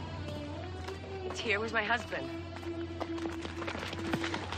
[1.25, 1.59] It's here.
[1.59, 2.25] Where's my husband?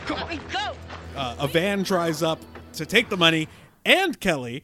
[0.08, 0.74] Let me go.
[1.16, 2.38] uh, a van drives up
[2.74, 3.48] to take the money
[3.84, 4.62] and Kelly,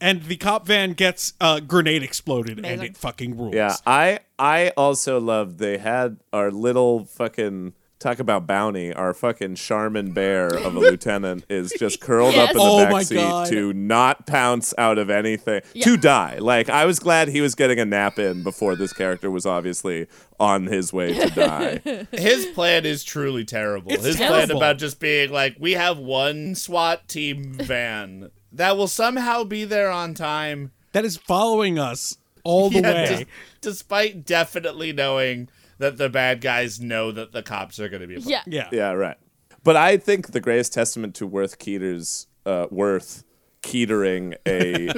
[0.00, 3.54] and the cop van gets a grenade exploded, and it fucking rules.
[3.54, 8.92] yeah, I I also love they had our little fucking talk about bounty.
[8.92, 13.48] Our fucking Charmin bear of a lieutenant is just curled up in the Oh backseat
[13.48, 15.84] to not pounce out of anything Yeah.
[15.84, 16.38] to die.
[16.38, 20.06] Like I was glad he was getting a nap in before this character was obviously
[20.38, 22.06] on his way to die.
[22.12, 23.90] His plan is truly terrible.
[23.90, 28.88] It's His plan about just being like, we have one SWAT team van that will
[28.88, 30.72] somehow be there on time.
[30.92, 33.06] That is following us all the Yeah, way.
[33.24, 33.26] des-
[33.60, 38.16] despite definitely knowing that the bad guys know that the cops are going to be.
[38.20, 38.42] Yeah.
[38.46, 38.68] yeah.
[38.72, 39.16] Yeah, right.
[39.64, 43.22] But I think the greatest testament to Worth Keeter's uh, Worth
[43.62, 44.88] Keetering a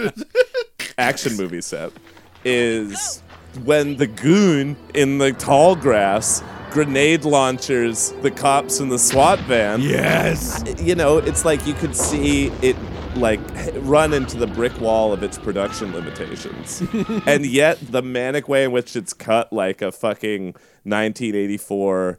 [0.99, 1.93] action movie set
[2.45, 3.23] is
[3.65, 9.81] when the goon in the tall grass grenade launchers the cops in the SWAT van.
[9.81, 10.63] Yes.
[10.79, 12.77] You know, it's like you could see it
[13.17, 13.41] like
[13.77, 16.83] run into the brick wall of its production limitations.
[17.27, 20.55] and yet the manic way in which it's cut like a fucking
[20.85, 22.19] 1984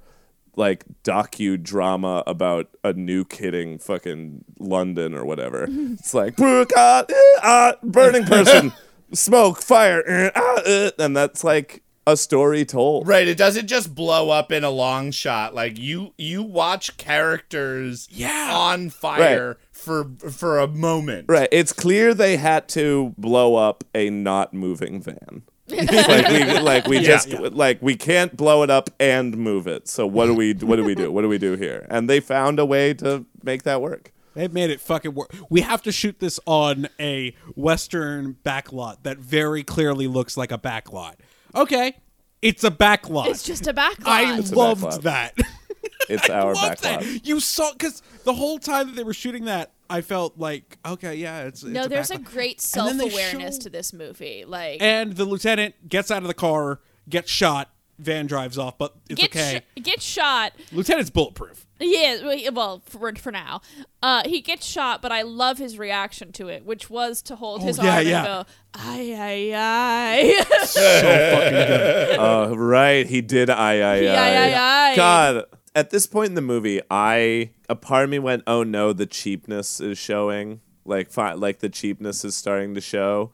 [0.55, 5.67] like docudrama about a new kidding fucking London or whatever.
[5.69, 8.73] it's like "Brook, ah, eh, ah, burning person,
[9.13, 13.07] smoke, fire, eh, ah, eh," and that's like a story told.
[13.07, 15.55] Right, it doesn't just blow up in a long shot.
[15.55, 18.51] Like you you watch characters Yeah.
[18.53, 21.25] on fire for for a moment.
[21.27, 21.49] Right.
[21.51, 25.43] It's clear they had to blow up a not moving van.
[25.71, 27.03] like we like we Yeah.
[27.03, 27.49] just Yeah.
[27.51, 29.87] like we can't blow it up and move it.
[29.87, 31.11] So what do we what do we do?
[31.11, 31.87] What do we do here?
[31.89, 34.11] And they found a way to make that work.
[34.33, 35.33] They've made it fucking work.
[35.49, 40.57] We have to shoot this on a western backlot that very clearly looks like a
[40.57, 41.15] backlot.
[41.55, 41.97] Okay,
[42.41, 43.27] it's a backlot.
[43.27, 44.07] It's just a backlot.
[44.07, 45.01] I It's loved backlot.
[45.03, 45.33] that.
[46.09, 47.25] It's our loved that.
[47.25, 51.15] You saw because the whole time that they were shooting that, I felt like, okay,
[51.15, 53.93] yeah, it's, it's no, a there's a great And then they self-awareness show- to this
[53.93, 54.45] movie.
[54.45, 56.79] Like And the lieutenant gets out of the car,
[57.09, 57.69] gets shot.
[57.99, 59.61] Van drives off, but it's get okay.
[59.77, 60.53] sh- get shot.
[60.71, 61.67] Lieutenant's bulletproof.
[61.79, 63.61] Yeah, well, well, for for now,
[64.01, 67.61] uh, he gets shot, but I love his reaction to it, which was to hold
[67.61, 68.17] Oh, his yeah, arm yeah.
[68.17, 72.17] and go, "Ay, ay, ay." So fucking good.
[72.19, 73.05] Oh, right.
[73.05, 74.15] He did I I He I.
[74.15, 74.95] aye, aye, aye.
[74.95, 75.43] God.
[75.73, 79.05] At this point in the movie, I a part of me went, "Oh no, the
[79.05, 80.59] cheapness is showing.
[80.83, 83.31] Like, fi- like the cheapness is starting to show."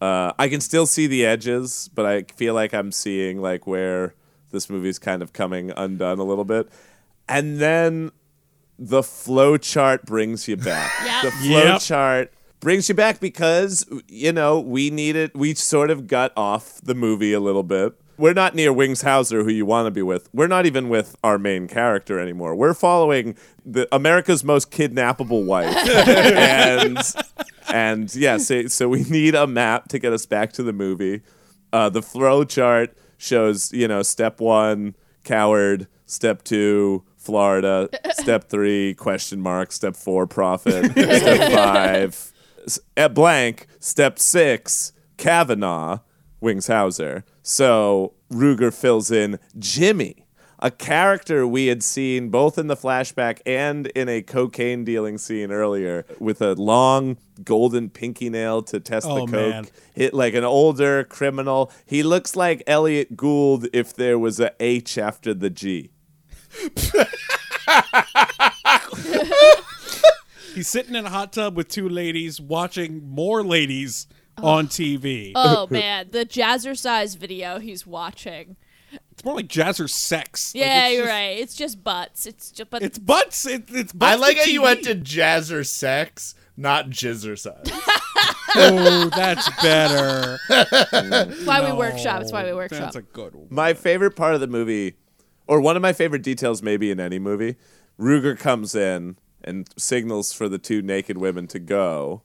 [0.00, 4.14] Uh, I can still see the edges, but I feel like I'm seeing like where
[4.50, 6.68] this movie's kind of coming undone a little bit.
[7.28, 8.10] And then
[8.78, 10.92] the flow chart brings you back.
[11.04, 11.22] Yep.
[11.22, 11.80] The flow Yep.
[11.80, 16.94] chart brings you back because you know we needed we sort of got off the
[16.94, 17.94] movie a little bit.
[18.18, 20.28] We're not near Wings Hauser, who you want to be with.
[20.32, 22.54] We're not even with our main character anymore.
[22.54, 25.74] We're following the America's most kidnappable wife,
[26.08, 26.98] and
[27.68, 31.22] and yeah, so, so we need a map to get us back to the movie.
[31.72, 34.94] Uh, the flow chart shows, you know, step one,
[35.24, 35.88] coward.
[36.06, 37.88] Step two, Florida.
[38.12, 39.72] Step three, question mark.
[39.72, 40.84] Step four, profit.
[40.92, 42.32] step five,
[42.96, 43.66] at blank.
[43.80, 45.98] Step six, Kavanaugh,
[46.40, 47.24] Wings Hauser.
[47.42, 50.26] So Ruger fills in Jimmy,
[50.58, 55.50] a character we had seen both in the flashback and in a cocaine dealing scene
[55.52, 59.30] earlier with a long golden pinky nail to test Oh, the coke.
[59.30, 59.66] man.
[59.94, 61.70] It, like an older criminal.
[61.84, 65.90] He looks like Elliott Gould if there was a H after the G.
[70.54, 74.06] He's sitting in a hot tub with two ladies watching more ladies
[74.38, 74.48] Oh.
[74.48, 75.32] on TV.
[75.34, 78.56] oh man, the jazzercise video he's watching.
[79.10, 80.52] it's more like jazzer sex.
[80.54, 81.38] Yeah, it's you're just- right.
[81.38, 82.26] It's just butts.
[82.26, 83.46] It's just but It's butts.
[83.46, 87.70] It, it's butts I like to how you went to jazz or sex, not jizzercise.
[88.56, 90.38] oh, that's better.
[91.44, 92.22] Why we workshop.
[92.22, 92.80] It's why we workshop.
[92.80, 93.46] That's a good one.
[93.50, 94.96] My favorite part of the movie,
[95.46, 97.56] or one of my favorite details, maybe in any movie,
[97.98, 102.22] Ruger comes in and signals for the two naked women to go,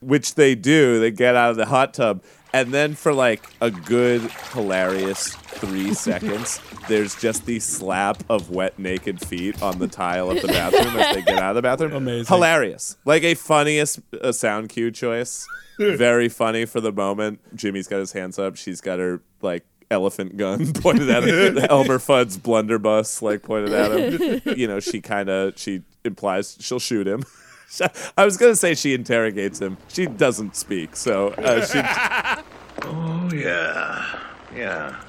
[0.00, 1.00] which they do.
[1.00, 2.22] They get out of the hot tub,
[2.52, 4.22] and then for like a good,
[4.52, 10.40] hilarious three seconds, there's just the slap of wet, naked feet on the tile of
[10.40, 11.92] the bathroom as they get out of the bathroom.
[11.92, 12.26] Amazing.
[12.26, 12.96] Hilarious.
[13.04, 15.46] Like a funniest uh, sound cue choice.
[15.78, 17.40] Very funny for the moment.
[17.54, 18.56] Jimmy's got his hands up.
[18.56, 21.58] She's got her like elephant gun pointed at him.
[21.70, 24.58] Elmer Fudd's blunderbuss like pointed at him.
[24.58, 27.22] You know, she kind of she implies she'll shoot him.
[28.16, 29.76] I was gonna say she interrogates him.
[29.88, 31.80] She doesn't speak, so uh, she.
[32.82, 34.20] Oh, yeah.
[34.54, 35.02] Yeah.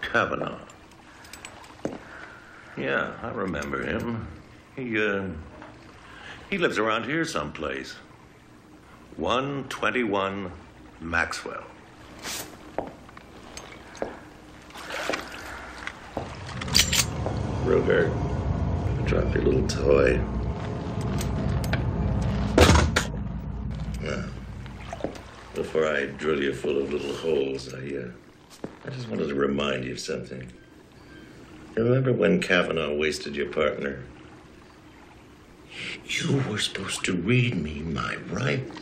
[0.00, 0.58] Kavanaugh.
[2.78, 4.26] Yeah, I remember him.
[4.74, 5.24] He, uh,
[6.48, 7.94] he lives around here someplace.
[9.16, 10.50] 121
[11.00, 11.64] Maxwell.
[17.64, 18.10] Ruger,
[19.06, 20.20] drop your little toy.
[24.02, 24.24] Well,
[25.54, 28.08] before I drill you full of little holes, I, uh,
[28.86, 30.52] I just wanted to remind you of something.
[31.76, 34.04] You remember when Kavanaugh wasted your partner?
[36.06, 38.80] You were supposed to read me my rights.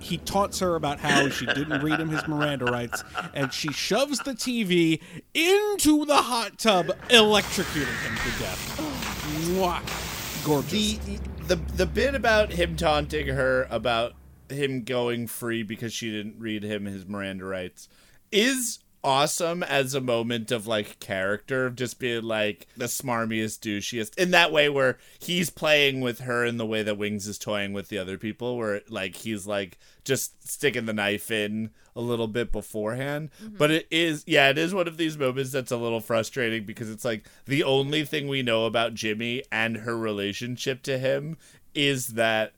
[0.00, 3.02] he taunts her about how she didn't read him his Miranda rights,
[3.34, 5.00] and she shoves the TV
[5.34, 8.95] into the hot tub, electrocuting him to death.
[9.26, 10.44] Mwah.
[10.44, 10.98] Gorgeous.
[10.98, 11.18] The,
[11.48, 14.14] the the bit about him taunting her about
[14.48, 17.88] him going free because she didn't read him his Miranda rights
[18.30, 24.16] is awesome as a moment of like character of just being like the smarmiest douchiest.
[24.18, 27.72] In that way where he's playing with her in the way that Wings is toying
[27.72, 32.28] with the other people where like he's like just sticking the knife in a little
[32.28, 33.30] bit beforehand.
[33.42, 33.56] Mm-hmm.
[33.56, 36.90] But it is yeah it is one of these moments that's a little frustrating because
[36.90, 41.36] it's like the only thing we know about Jimmy and her relationship to him
[41.74, 42.52] is that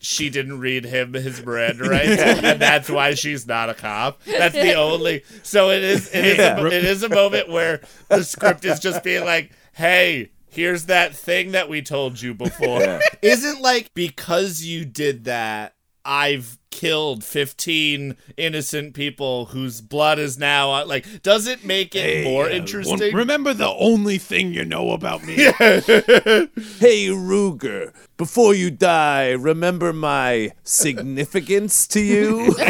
[0.00, 4.22] she didn't read him his Miranda rights, and that's why she's not a cop.
[4.24, 5.22] That's the only.
[5.42, 6.08] So it is.
[6.12, 6.38] It is.
[6.38, 11.14] A, it is a moment where the script is just being like, "Hey, here's that
[11.14, 13.00] thing that we told you before." Yeah.
[13.22, 15.74] Isn't like because you did that.
[16.04, 22.24] I've killed 15 innocent people whose blood is now uh, like does it make it
[22.24, 25.34] more uh, interesting Remember the only thing you know about me.
[25.34, 32.54] Hey Ruger, before you die, remember my significance to you?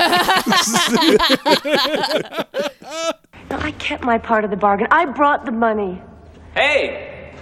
[3.51, 4.87] No, I kept my part of the bargain.
[4.93, 6.01] I brought the money.
[6.55, 7.35] Hey,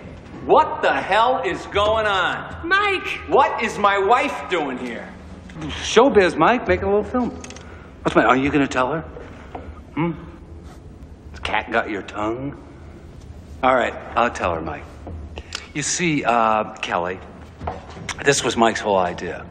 [0.46, 2.66] what the hell is going on?
[2.66, 3.06] Mike!
[3.28, 5.06] What is my wife doing here?
[5.60, 7.30] Showbiz, Mike, make a little film.
[8.02, 8.24] What's my?
[8.24, 9.00] Are you gonna tell her?
[9.94, 10.12] Hmm?
[11.42, 12.62] Cat got your tongue?
[13.62, 14.84] All right, I'll tell her, Mike.
[15.74, 17.18] You see, uh, Kelly,
[18.24, 19.46] this was Mike's whole idea.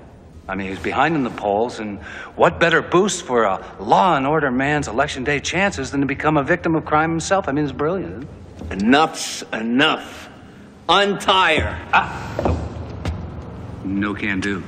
[0.47, 1.99] I mean, he was behind in the polls, and
[2.35, 6.37] what better boost for a law and order man's election day chances than to become
[6.37, 7.49] a victim of crime himself?
[7.49, 8.27] I mean, it's brilliant.
[8.71, 10.29] Enough's enough.
[10.87, 12.57] Untie her.
[13.83, 14.63] No can do.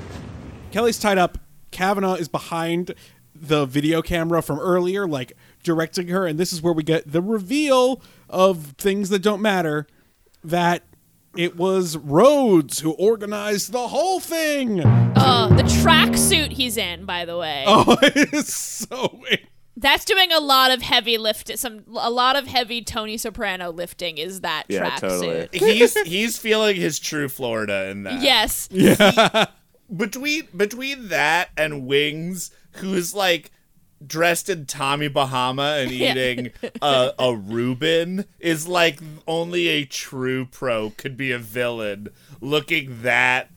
[0.71, 1.37] Kelly's tied up.
[1.71, 2.93] Kavanaugh is behind
[3.35, 7.21] the video camera from earlier, like directing her, and this is where we get the
[7.21, 9.87] reveal of things that don't matter.
[10.43, 10.83] That
[11.37, 14.81] it was Rhodes who organized the whole thing.
[14.85, 17.63] Uh, the tracksuit he's in, by the way.
[17.67, 19.21] Oh, it's so.
[19.77, 21.57] That's doing a lot of heavy lift.
[21.57, 24.99] Some a lot of heavy Tony Soprano lifting is that Yeah, tracksuit.
[24.99, 25.49] totally.
[25.77, 28.67] he's he's feeling his true Florida in that Yes.
[29.95, 33.51] Between between that and Wings, who's like
[34.05, 36.11] dressed in Tommy Bahama and Yeah.
[36.11, 42.07] eating a, a Reuben, is like only a true pro could be a villain
[42.39, 43.49] looking that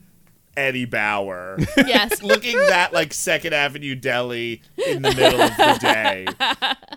[0.57, 1.59] Eddie Bauer.
[1.77, 2.23] Yes.
[2.23, 6.27] looking that like Second Avenue Deli in the middle of the day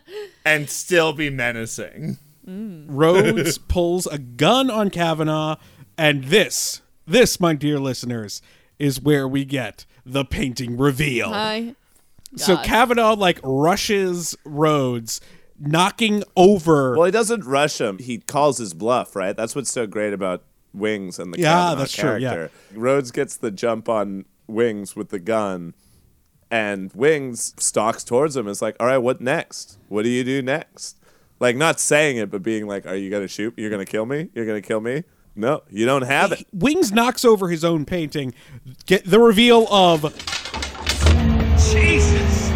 [0.45, 2.17] and still be menacing.
[2.47, 2.85] Mm.
[2.89, 5.55] Rhodes pulls a gun on Kavanaugh,
[5.97, 8.41] and this, this, my dear listeners,
[8.79, 11.29] is where we get the painting reveal.
[11.31, 11.75] Hi.
[12.35, 15.21] So Kavanaugh like rushes Rhodes,
[15.59, 16.95] knocking over.
[16.95, 17.97] well, he doesn't rush him.
[17.99, 19.35] He calls his bluff, right?
[19.37, 22.33] That's what's so great about Wings and the Yeah, Kavanaugh that's true, yeah.
[22.33, 22.57] character.
[22.73, 25.73] Rhodes gets the jump on Wings with the gun,
[26.51, 28.47] and Wings stalks towards him.
[28.49, 29.77] It's like, all right, what next?
[29.87, 30.97] What do you do next?
[31.39, 33.53] Like not saying it, but being like, "Are you gonna shoot?
[33.57, 34.29] You're gonna kill me?
[34.33, 35.03] You're gonna kill me?"
[35.35, 36.47] No, you don't have it.
[36.53, 38.33] Wings knocks over his own painting.
[38.85, 40.01] Get the reveal of
[41.71, 42.49] Jesus.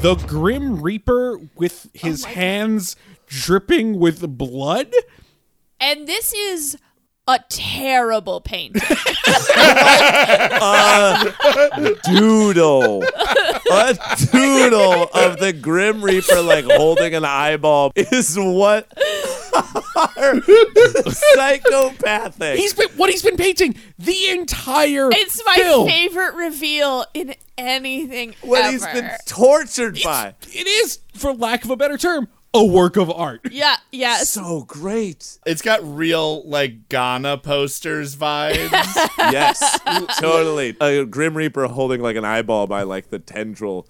[0.00, 4.92] the Grim Reaper with his oh hands dripping with blood.
[5.78, 6.78] And this is
[7.28, 8.82] a terrible painting.
[9.56, 11.32] a
[12.04, 13.02] doodle.
[13.70, 13.98] A
[14.32, 18.88] doodle of the Grim Reaper like holding an eyeball is what
[19.56, 20.40] are
[21.10, 22.58] psychopathic.
[22.58, 25.88] He's been what he's been painting the entire it's my film.
[25.88, 28.72] favorite reveal in anything what ever.
[28.72, 30.34] he's been tortured by.
[30.52, 33.40] It is, for lack of a better term, a work of art.
[33.50, 34.30] yeah, yes.
[34.30, 35.38] So great.
[35.46, 38.70] It's got real like Ghana posters vibes.
[39.32, 39.80] Yes,
[40.20, 40.76] totally.
[40.80, 43.88] A Grim Reaper holding like an eyeball by like the tendril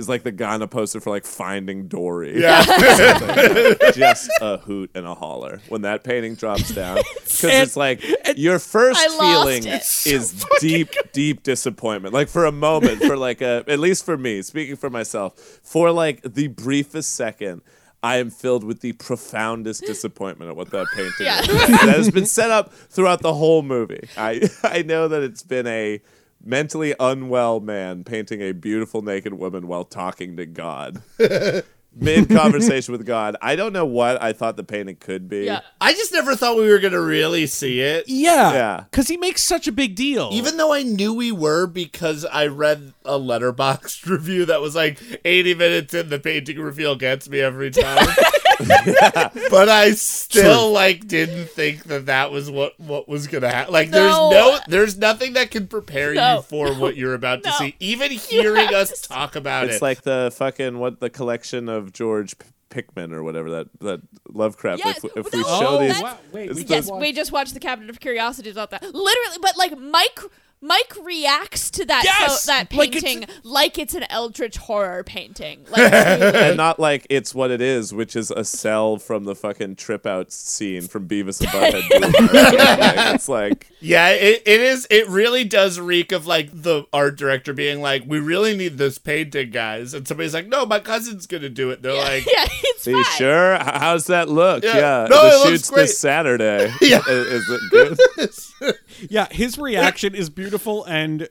[0.00, 2.40] is like the Ghana poster for like Finding Dory.
[2.40, 2.64] Yeah.
[3.92, 6.96] Just a hoot and a holler when that painting drops down.
[6.96, 8.02] Because it's like
[8.36, 9.20] your first I lost
[9.60, 9.82] feeling it.
[10.06, 12.12] is deep, deep disappointment.
[12.14, 15.92] Like for a moment, for like a, at least for me, speaking for myself, for
[15.92, 17.62] like the briefest second.
[18.02, 21.40] I am filled with the profoundest disappointment at what that painting Yeah.
[21.42, 21.48] is.
[21.48, 24.08] that has been set up throughout the whole movie.
[24.16, 26.00] I I know that it's been a
[26.44, 31.02] mentally unwell man painting a beautiful naked woman while talking to God.
[31.92, 33.34] Mid conversation with God.
[33.42, 35.46] I don't know what I thought the painting could be.
[35.46, 35.60] Yeah.
[35.80, 38.04] I just never thought we were gonna really see it.
[38.06, 38.84] Yeah, Yeah.
[38.88, 40.30] because he makes such a big deal.
[40.32, 45.00] Even though I knew we were because I read a Letterboxd review that was like
[45.24, 48.06] 80 minutes in the painting reveal gets me every time.
[49.50, 53.72] But I still like didn't think that that was what what was going to happen.
[53.72, 54.30] Like No.
[54.30, 56.36] there's no there's nothing that can prepare No.
[56.36, 57.74] you for what you're about to see.
[57.80, 59.74] Even hearing have us talk about It's it.
[59.74, 64.00] It's like the fucking what the collection of George P- Pickman or whatever that that
[64.28, 64.82] Lovecraft.
[64.84, 66.16] Yes, if if we show oh, these, wow.
[66.32, 68.82] Wait, we the- Yes, we just watched the Cabinet of Curiosities about that.
[68.82, 70.20] Literally, but like Mike
[70.62, 72.42] Mike reacts to that Yes!
[72.44, 75.64] so, that Like it's- painting like it's, an eldritch horror painting.
[75.70, 79.76] Like and not like it's what it is, which is a cell from the fucking
[79.76, 81.80] trip out scene from Beavis and Butthead.
[83.00, 84.86] Like, it's like Yeah, it, it is.
[84.90, 88.98] It really does reek of like the art director being like, "We really need this
[88.98, 92.46] painting, guys," and somebody's like, "No, my cousin's gonna do it." They're like, yeah,
[92.80, 93.16] it's Are you fine.
[93.18, 93.54] sure?
[93.54, 94.64] H- How's that look?
[94.64, 94.76] Yeah.
[94.76, 95.82] Yeah, No, it the looks shoot's great.
[95.82, 96.72] this Saturday.
[96.80, 97.00] Yeah.
[97.08, 98.74] is, is it good?
[99.10, 101.28] yeah, his reaction is beautiful, and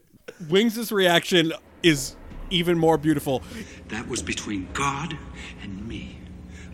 [0.50, 2.16] Wings' reaction is
[2.50, 3.44] even more beautiful.
[3.90, 5.18] That was between God
[5.62, 6.20] and me.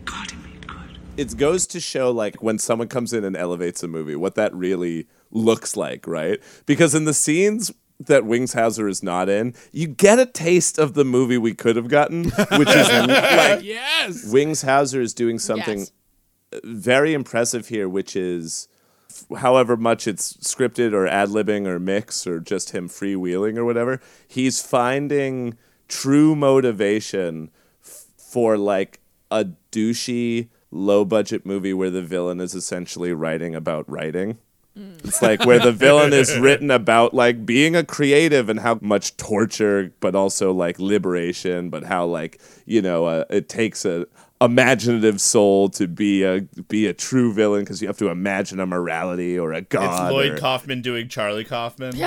[0.04, 0.50] God and me.
[1.16, 4.54] It goes to show like when someone comes in and elevates a movie, what that
[4.54, 6.38] really looks like, right?
[6.66, 10.94] Because in the scenes that Wings Hauser is not in, you get a taste of
[10.94, 14.30] the movie we could have gotten, which is like Yes.
[14.30, 15.90] Wings Hauser is doing something Yes.
[16.64, 18.68] very impressive here, which is
[19.38, 24.00] however much it's scripted or ad libbing or mix or just him freewheeling or whatever,
[24.28, 25.56] he's finding
[25.88, 27.50] true motivation
[27.82, 33.88] f- for like a douchey, low budget movie where the villain is essentially writing about
[33.90, 34.36] writing.
[34.76, 39.16] It's like where the villain is written about like being a creative and how much
[39.16, 44.06] torture, but also like liberation, but how like you know uh, it takes a
[44.40, 48.66] imaginative soul to be a be a true villain because you have to imagine a
[48.66, 50.12] morality or a "It's god.
[50.12, 51.94] Lloyd or- Kaufman doing Charlie Kaufman."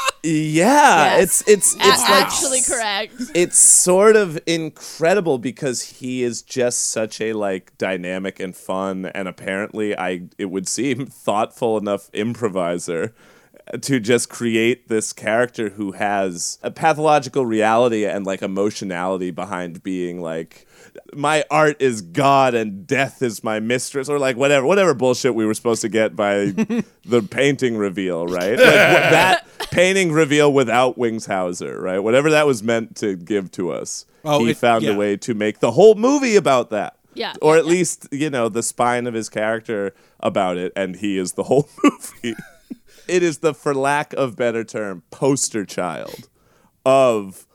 [0.22, 1.40] yeah, Yes.
[1.42, 3.14] it's it's A- it's like actually correct.
[3.34, 9.26] it's sort of incredible because he is just such a like dynamic and fun and
[9.28, 13.14] apparently I it would seem thoughtful enough improviser
[13.80, 20.20] to just create this character who has a pathological reality and like emotionality behind being
[20.20, 20.66] like
[21.14, 25.44] my art is god and death is my mistress or like whatever whatever bullshit we
[25.46, 26.46] were supposed to get by
[27.04, 28.50] the painting reveal right?
[28.58, 31.98] Like that painting reveal without Wings Hauser right?
[32.00, 34.90] Whatever that was meant to give to us Oh, he it- found yeah.
[34.92, 36.96] a way to make the whole movie about that.
[37.14, 40.94] Yeah, or yeah, at least you know the spine of his character about it and
[40.96, 42.36] he is the whole movie.
[43.08, 46.28] It is the for lack of better term poster child
[46.86, 47.46] of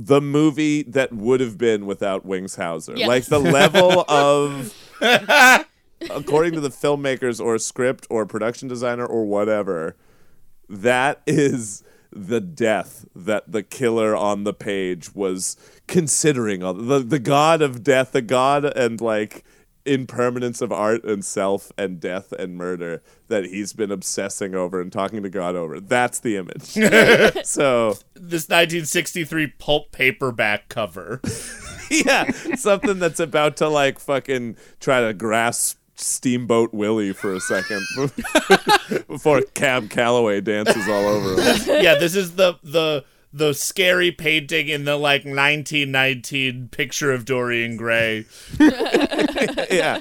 [0.00, 2.94] the movie that would have been without Wings Hauser.
[2.96, 3.08] Yes.
[3.08, 4.72] Like the level of
[6.08, 9.96] according to the filmmakers or script or production designer or whatever,
[10.68, 11.82] that is
[12.12, 15.56] the death that the killer on the page was
[15.88, 19.44] considering the the god of death, the god and like
[19.88, 24.92] impermanence of art and self and death and murder that he's been obsessing over and
[24.92, 25.80] talking to God over.
[25.80, 26.62] That's the image.
[27.46, 31.20] so This 1963 pulp paperback cover.
[31.90, 37.84] yeah, something that's about to like fucking try to grasp Steamboat Willie for a second
[39.08, 41.82] before Cab Calloway dances all over him.
[41.82, 47.76] yeah, this is the the the scary painting in the like 1919 picture of Dorian
[47.76, 48.24] Gray.
[48.58, 50.00] yeah.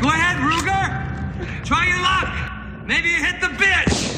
[0.00, 1.64] Go ahead, Ruger.
[1.64, 2.86] Try your luck.
[2.86, 4.10] Maybe you hit the bitch.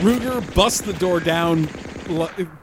[0.00, 1.66] Ruger busts the door down,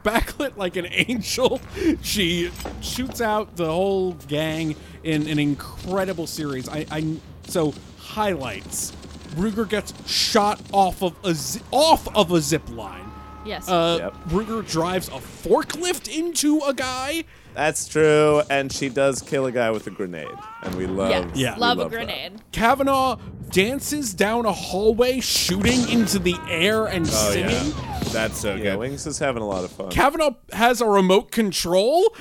[0.04, 1.60] backlit like an angel.
[2.02, 2.50] She
[2.80, 6.68] shoots out the whole gang in an incredible series.
[6.68, 7.16] I, I
[7.46, 7.74] so
[8.14, 8.92] highlights.
[9.34, 13.10] Ruger gets shot off of a zi- off of a zip line.
[13.44, 13.68] Yes.
[13.68, 17.24] Uh, Ruger drives a forklift into a guy.
[17.52, 20.26] That's true, and she does kill a guy with a grenade,
[20.62, 21.10] and we love.
[21.10, 21.30] Yes.
[21.36, 21.54] Yeah.
[21.54, 21.90] we Love a that.
[21.90, 22.32] grenade.
[22.52, 23.16] Kavanaugh
[23.50, 27.50] dances down a hallway, shooting into the air and Oh singing.
[27.50, 28.74] yeah, that's so yeah.
[28.76, 29.90] Wings is having a lot of fun.
[29.90, 32.16] Kavanaugh has a remote control.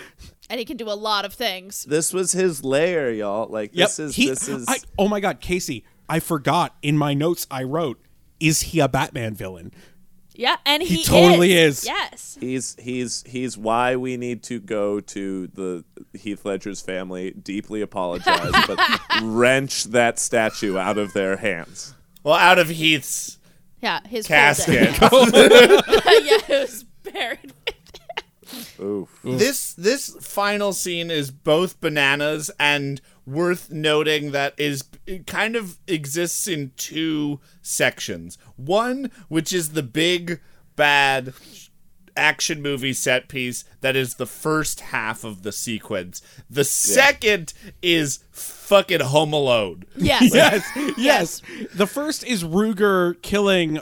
[0.49, 1.83] And he can do a lot of things.
[1.85, 3.47] this was his lair, y'all.
[3.49, 3.87] Like Yep.
[3.87, 4.65] this is he- this is.
[4.67, 5.85] I, oh my God, Casey!
[6.09, 7.47] I forgot in my notes.
[7.49, 7.99] I wrote,
[8.39, 9.71] "Is he a Batman villain?"
[10.35, 11.85] Yeah, and he, He totally is.
[11.85, 12.37] Yes.
[12.41, 18.51] He's he's he's why we need to go to the Heath Ledger's family, deeply apologize,
[18.67, 18.79] but
[19.21, 21.93] wrench that statue out of their hands.
[22.23, 23.37] Well, out of Heath's
[23.81, 24.95] Yeah, his casket.
[24.95, 25.51] folded.
[25.87, 27.53] yeah, it was buried.
[28.83, 29.19] Oof.
[29.23, 35.79] this this final scene is both bananas and worth noting that is it kind of
[35.87, 38.37] exists in two sections.
[38.55, 40.41] One, which is the big
[40.75, 41.33] bad
[42.15, 46.21] action movie set piece that is the first half of the sequence.
[46.49, 49.85] The second is fucking Home Alone.
[49.95, 50.33] Yes.
[50.33, 51.41] yes, yes.
[51.73, 53.79] The first is Ruger killing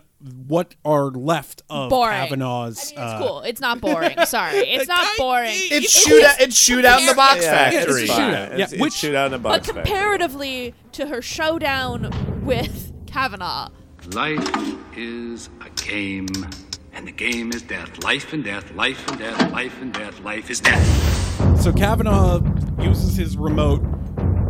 [0.48, 2.15] what are left of Boring.
[2.15, 2.77] Kavanaugh's.
[2.91, 3.41] It's uh, cool.
[3.41, 4.15] It's not boring.
[4.26, 4.57] Sorry.
[4.72, 5.52] It's not boring.
[5.53, 8.07] It's shoot out, it's shoot out in the box Yeah, it's factory.
[8.07, 8.18] fine.
[8.34, 8.49] Shootout.
[8.52, 9.73] It's, Yeah, it's which- shoot out in the box factory.
[9.81, 13.69] But comparatively to her showdown with Kavanaugh,
[14.14, 14.49] Life
[14.98, 16.27] is a game,
[16.93, 18.03] and the game is death.
[18.03, 21.61] Life and death, life and death, life and death, life is death.
[21.61, 22.41] So Kavanaugh
[22.81, 23.84] uses his remote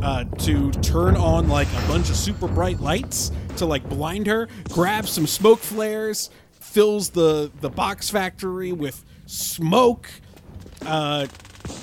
[0.01, 4.47] uh, to turn on like a bunch of super bright lights to like blind her.
[4.71, 6.29] Grabs some smoke flares,
[6.59, 10.09] fills the the box factory with smoke.
[10.85, 11.27] Uh,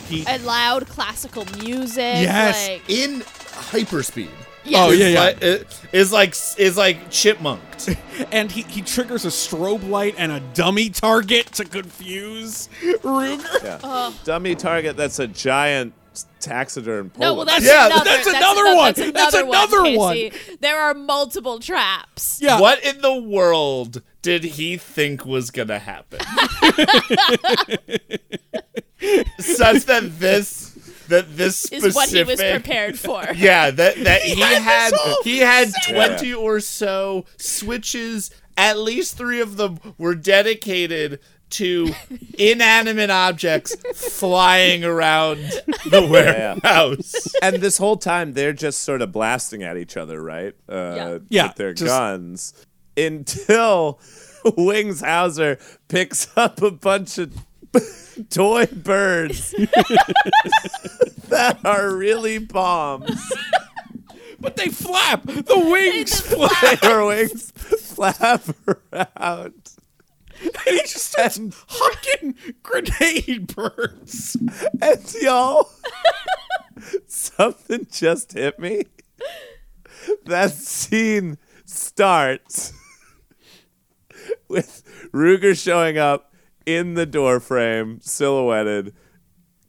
[0.08, 1.96] he and loud classical music.
[1.98, 2.68] Yes.
[2.68, 4.28] Like, in hyperspeed.
[4.64, 4.86] Yes.
[4.86, 5.20] Oh, yeah, It's yeah.
[5.20, 7.96] like- it- is like is like chipmunked.
[8.32, 13.62] and he, he triggers a strobe light and a dummy target to confuse Ruger.
[13.64, 13.78] Yeah.
[13.82, 14.12] Uh.
[14.24, 15.94] Dummy target that's a giant
[16.40, 17.12] taxiderm.
[17.18, 18.92] no, well, that's Yeah, another, that's that's another ano- one.
[18.94, 20.14] That's That's another, another one.
[20.14, 20.56] Casey.
[20.60, 22.38] There are multiple traps.
[22.40, 22.60] Yeah.
[22.60, 26.20] What in the world did he think was gonna happen?
[29.38, 30.70] Such that this
[31.08, 33.24] that this specific, Is what he was prepared for.
[33.36, 34.92] Yeah, that that he had had
[35.24, 35.94] he had setup.
[36.18, 38.30] twenty or so switches.
[38.56, 41.92] At least three of them were dedicated to
[42.38, 45.38] inanimate objects flying around
[45.90, 47.14] the warehouse.
[47.42, 50.54] and this whole time they're just sort of blasting at each other, right?
[50.68, 51.18] Uh, Yeah.
[51.28, 52.52] Yeah, with their just- guns
[52.96, 53.98] until
[54.56, 55.58] Wings Hauser
[55.88, 57.32] picks up a bunch of
[58.30, 59.50] toy birds
[61.28, 63.32] that are really bombs.
[64.40, 65.24] But they flap.
[65.24, 66.80] The wings flap.
[66.80, 68.42] Their wings flap
[68.92, 69.54] around.
[70.40, 74.36] And he just starts hucking grenade birds.
[74.80, 75.70] And y'all,
[77.06, 78.84] something just hit me.
[80.26, 82.72] That scene starts
[84.48, 84.82] with
[85.12, 86.32] Ruger showing up
[86.66, 88.94] in the doorframe, silhouetted.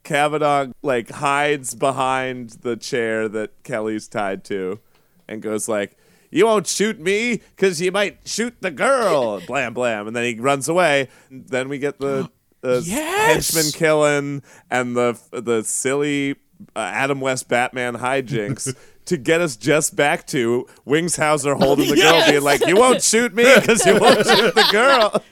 [0.04, 4.80] Kavanaugh like hides behind the chair that Kelly's tied to,
[5.28, 5.98] and goes like,
[6.32, 10.40] "You won't shoot me, cause you might shoot the girl." blam blam, and then he
[10.40, 11.10] runs away.
[11.30, 12.30] Then we get the,
[12.62, 13.54] the Yes!
[13.54, 16.36] henchman killing and the the silly
[16.76, 18.76] uh, Adam West Batman hijinks.
[19.10, 23.02] To get us just back to Wings Hauser holding the girl, being like, "You won't
[23.02, 25.24] shoot me because you won't shoot the girl."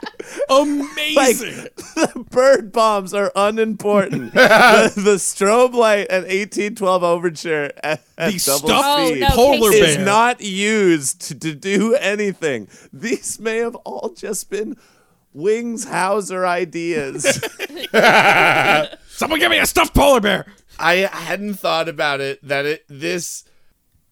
[0.49, 1.67] Amazing.
[1.95, 4.33] the bird bombs are unimportant.
[4.35, 9.35] the, the strobe light at 1812 Overture at, at The double stuffed speed Oh, no,
[9.35, 9.85] polar Casey.
[9.85, 10.05] is bear.
[10.05, 12.67] not used to, to do anything.
[12.91, 14.75] These may have all just been
[15.33, 17.23] Wings Hauser ideas.
[19.07, 20.45] Someone give me a stuffed polar bear.
[20.79, 23.43] I hadn't thought about it that it this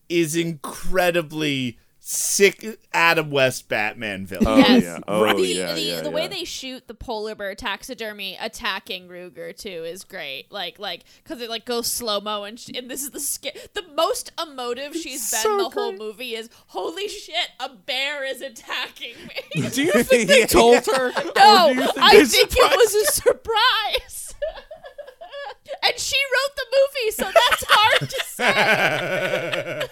[0.09, 1.77] is incredibly
[2.07, 2.63] sick
[2.93, 4.45] Adam West Batman villain.
[4.47, 4.83] Oh Yes.
[4.83, 4.99] yeah.
[5.07, 5.73] Oh the, yeah.
[5.73, 6.15] the, yeah, the yeah.
[6.15, 10.51] way they shoot the polar bear taxidermy attacking Ruger too is great.
[10.51, 13.57] Like like because it like goes slow mo and sh- and this is the sca-
[13.73, 18.39] the most emotive she's been so the whole movie is holy shit a bear is
[18.39, 19.15] attacking
[19.55, 19.67] me.
[19.71, 21.11] Do you think they told her?
[21.35, 24.35] no, or do you think I think it was a surprise.
[25.83, 29.84] and she wrote the movie, so that's hard to say.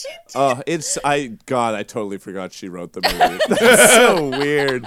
[0.34, 3.38] Oh, it's I God, I totally forgot she wrote the movie.
[3.48, 4.86] That's so weird.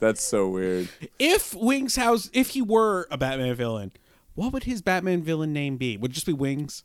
[0.00, 0.88] That's so weird.
[1.18, 3.92] If Wings House, if he were a Batman villain,
[4.34, 5.96] what would his Batman villain name be?
[5.96, 6.82] Would it just be Wings?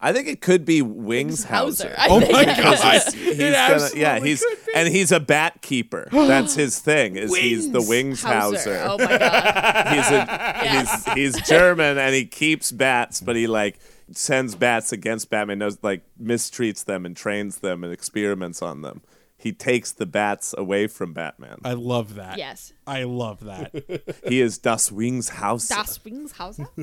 [0.00, 2.26] I think it could be Wings Hauser, Hauser.
[2.28, 3.14] Oh my god!
[3.14, 4.72] He's it gonna, yeah, he's could be.
[4.74, 6.08] and he's a bat keeper.
[6.10, 7.16] That's his thing.
[7.16, 8.76] Is he's the Wings Wings Hauser.
[8.78, 8.84] Hauser.
[8.86, 9.86] Oh my god.
[9.94, 13.78] he's a, he's he's German and he keeps bats, but he like
[14.12, 15.58] sends bats against Batman.
[15.58, 19.02] Knows like mistreats them and trains them and experiments on them.
[19.36, 21.58] He takes the bats away from Batman.
[21.64, 22.38] I love that.
[22.38, 22.72] Yes.
[22.86, 23.74] I love that.
[24.26, 25.68] he is Das Wings House.
[25.68, 26.56] Das Wings House.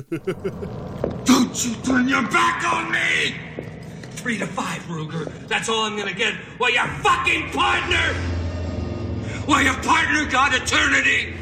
[1.24, 3.34] Don't you turn your back on me!
[4.12, 5.26] Three to five, Ruger.
[5.48, 6.34] That's all I'm gonna get.
[6.58, 8.14] While your fucking partner,
[9.46, 11.34] while your partner got eternity.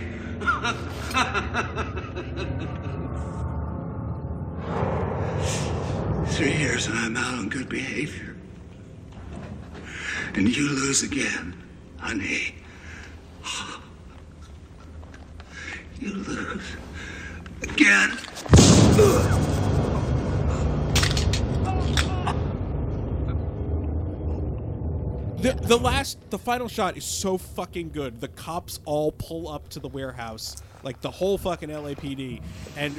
[6.27, 8.37] Three years and I'm out on good behavior.
[10.35, 11.55] And you lose again,
[11.99, 12.55] honey.
[16.01, 16.65] You lose
[17.61, 18.17] again.
[25.41, 28.21] The, the last, the final shot is so fucking good.
[28.21, 32.43] The cops all pull up to the warehouse, like the whole fucking LAPD,
[32.77, 32.95] and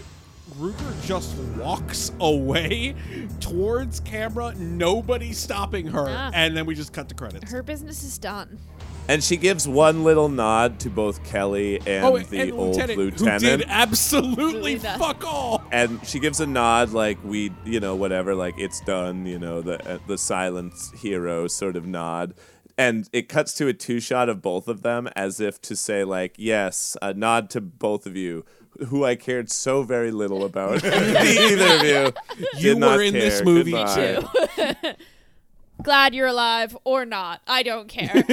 [0.59, 2.93] Ruger just walks away
[3.39, 6.31] towards camera, nobody stopping her, Ah.
[6.33, 7.51] and then we just cut the credits.
[7.51, 8.59] Her business is done.
[9.07, 12.97] And she gives one little nod to both Kelly and oh, the and old lieutenant,
[12.99, 13.41] lieutenant.
[13.43, 15.63] who did absolutely Really fuck all.
[15.71, 19.61] and she gives a nod like we you know whatever like it's done you know
[19.61, 22.35] the uh, the silent hero sort of nod
[22.77, 26.03] and it cuts to a two shot of both of them as if to say
[26.03, 28.45] like yes a nod to both of you
[28.87, 32.13] who I cared so very little about either of you
[32.57, 34.15] You did not were in this movie Goodbye.
[34.55, 34.89] too.
[35.83, 37.41] Glad you're alive or not.
[37.47, 38.23] I don't care.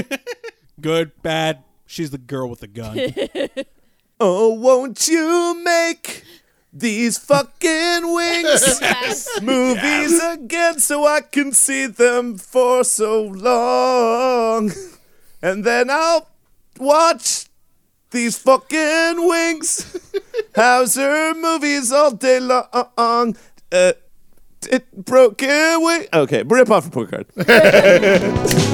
[0.80, 1.64] Good, bad.
[1.86, 2.98] She's the girl with the gun.
[4.20, 6.24] oh won't you make
[6.72, 9.40] these fucking wings Yes.
[9.42, 14.70] movies again so I can see them for so long.
[15.40, 16.28] And then I'll
[16.78, 17.46] watch
[18.10, 19.96] these fucking wings.
[20.54, 23.36] Hauser movies all day long.
[23.70, 23.92] Uh,
[24.70, 26.06] it broken wing.
[26.12, 27.26] Okay, rip off a poker card.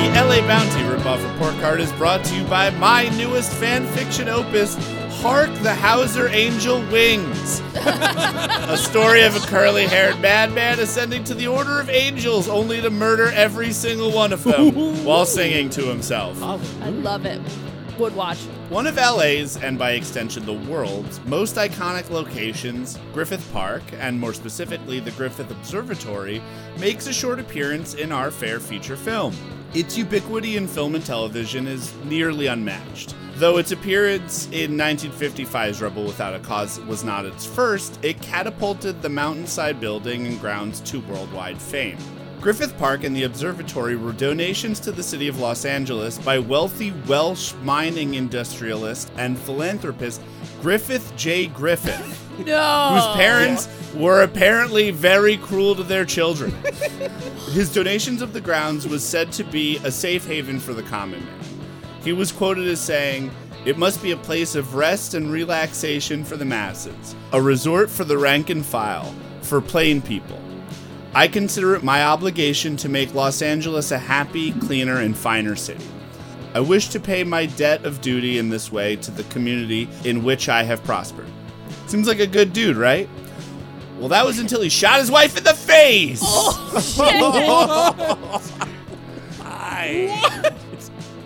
[0.00, 4.28] The LA Bounty ripoff report card is brought to you by my newest fan fiction
[4.28, 4.74] opus,
[5.20, 7.60] Hark the Hauser Angel Wings.
[7.76, 12.90] a story of a curly haired madman ascending to the Order of Angels only to
[12.90, 16.42] murder every single one of them while singing to himself.
[16.42, 17.40] I love it.
[18.00, 18.38] Would watch.
[18.70, 24.32] One of LA's, and by extension the world's, most iconic locations, Griffith Park, and more
[24.32, 26.40] specifically the Griffith Observatory,
[26.78, 29.34] makes a short appearance in our fair feature film.
[29.74, 33.14] Its ubiquity in film and television is nearly unmatched.
[33.34, 39.02] Though its appearance in 1955's Rebel Without a Cause was not its first, it catapulted
[39.02, 41.98] the mountainside building and grounds to worldwide fame.
[42.40, 46.90] Griffith Park and the observatory were donations to the city of Los Angeles by wealthy
[47.06, 50.22] Welsh mining industrialist and philanthropist
[50.62, 51.48] Griffith J.
[51.48, 52.00] Griffith,
[52.46, 52.94] No.
[52.94, 56.50] whose parents were apparently very cruel to their children.
[57.52, 61.22] His donations of the grounds was said to be a safe haven for the common
[61.24, 61.40] man.
[62.02, 63.30] He was quoted as saying,
[63.66, 68.04] It must be a place of rest and relaxation for the masses, a resort for
[68.04, 70.40] the rank and file, for plain people.
[71.12, 75.84] I consider it my obligation to make Los Angeles a happy, cleaner, and finer city.
[76.54, 80.22] I wish to pay my debt of duty in this way to the community in
[80.22, 81.26] which I have prospered.
[81.86, 83.08] Seems like a good dude, right?
[83.98, 86.20] Well, that was until he shot his wife in the face!
[86.22, 87.20] Oh, shit!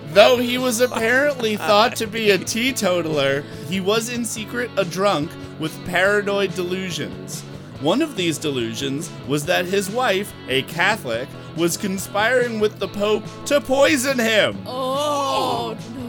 [0.15, 5.31] Though he was apparently thought to be a teetotaler, he was in secret a drunk
[5.59, 7.44] with paranoid delusions.
[7.80, 13.24] One of these delusions was that his wife, a Catholic, was conspiring with the Pope
[13.46, 14.59] to poison him.
[14.66, 16.05] Oh, no.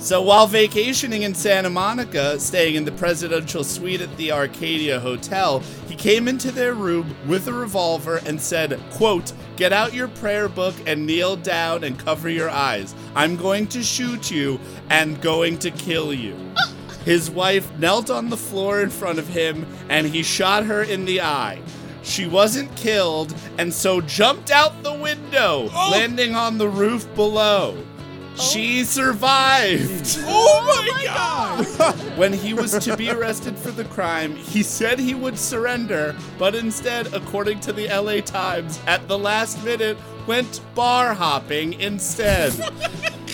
[0.00, 5.60] So while vacationing in Santa Monica, staying in the presidential suite at the Arcadia Hotel,
[5.88, 10.48] he came into their room with a revolver and said, quote, Get out your prayer
[10.48, 12.94] book and kneel down and cover your eyes.
[13.14, 14.58] I'm going to shoot you
[14.88, 16.34] and going to kill you.
[16.56, 16.69] Uh,
[17.04, 21.04] His wife knelt on the floor in front of him and he shot her in
[21.04, 21.60] the eye.
[22.02, 25.88] She wasn't killed and so jumped out the window, oh!
[25.92, 27.76] landing on the roof below.
[27.76, 28.40] Oh!
[28.40, 30.18] She survived.
[30.26, 31.94] Oh my god!
[32.16, 36.54] when he was to be arrested for the crime, he said he would surrender, but
[36.54, 42.52] instead, according to the LA Times, at the last minute went bar hopping instead.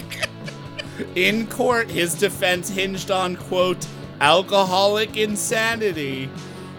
[1.14, 3.86] In court, his defense hinged on, quote,
[4.20, 6.26] alcoholic insanity,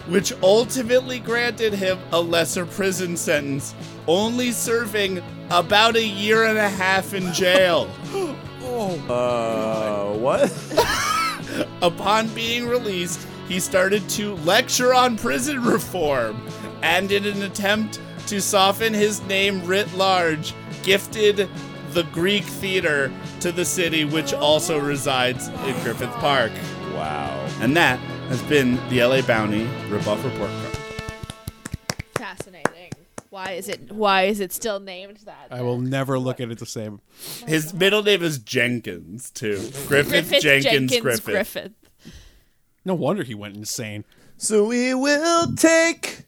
[0.08, 3.74] which ultimately granted him a lesser prison sentence,
[4.06, 7.90] only serving about a year and a half in jail.
[8.70, 10.52] Oh, uh, what?
[11.82, 16.40] Upon being released, he started to lecture on prison reform,
[16.82, 21.48] and in an attempt to soften his name writ large, gifted
[21.92, 26.52] the Greek theater to the city, which also resides in Griffith Park.
[26.94, 27.48] Wow.
[27.60, 27.98] And that
[28.28, 30.78] has been the LA Bounty Rebuff Report Card.
[32.16, 32.92] Fascinating.
[33.30, 33.92] Why is it?
[33.92, 35.48] Why is it still named that?
[35.50, 37.00] I will never look at it the same.
[37.46, 39.56] His middle name is Jenkins, too.
[39.86, 41.24] Griffith, Griffith Jenkins, Jenkins Griffith.
[41.24, 41.72] Griffith.
[42.84, 44.04] No wonder he went insane.
[44.38, 46.24] So we will take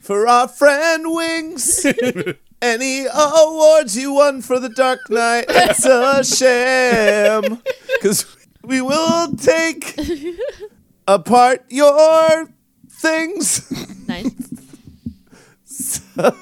[0.00, 1.84] for our friend Wings
[2.62, 5.46] any awards you won for the Dark Knight.
[5.48, 7.62] It's a sham.
[8.00, 8.24] Because
[8.64, 9.94] we will take
[11.06, 12.48] apart your
[12.88, 13.70] things.
[14.08, 14.32] Nice.
[15.64, 16.02] so,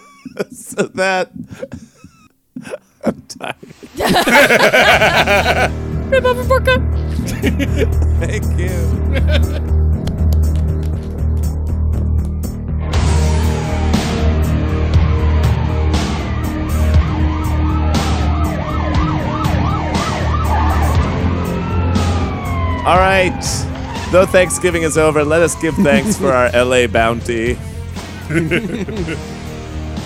[0.52, 1.32] so that
[3.04, 3.56] I'm tired.
[6.10, 6.82] Ripoff Report Card.
[8.20, 9.78] Thank you.
[22.88, 23.38] All right.
[24.12, 27.58] Though Thanksgiving is over, let us give thanks for our LA bounty.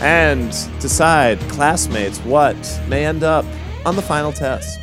[0.02, 0.50] and
[0.80, 2.56] decide, classmates, what
[2.88, 3.44] may end up
[3.86, 4.80] on the final test.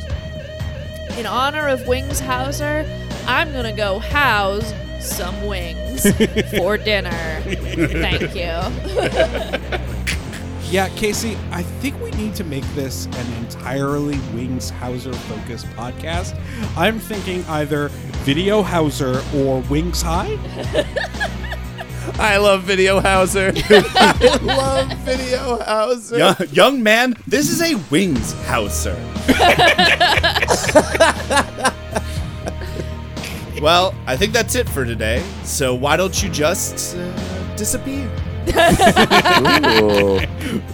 [1.18, 2.86] In honor of Wings Hauser,
[3.26, 6.10] I'm gonna go house some wings
[6.56, 7.42] for dinner.
[7.42, 9.90] Thank you.
[10.70, 16.40] Yeah, Casey, I think we need to make this an entirely Wings Hauser focused podcast.
[16.76, 17.88] I'm thinking either
[18.22, 20.38] Video Hauser or Wings High.
[22.20, 23.52] I love Video Hauser.
[23.56, 26.18] I love Video Hauser.
[26.18, 28.94] Young, young man, this is a Wings Hauser.
[33.60, 35.20] well, I think that's it for today.
[35.42, 38.08] So why don't you just uh, disappear?
[39.82, 40.20] Ooh.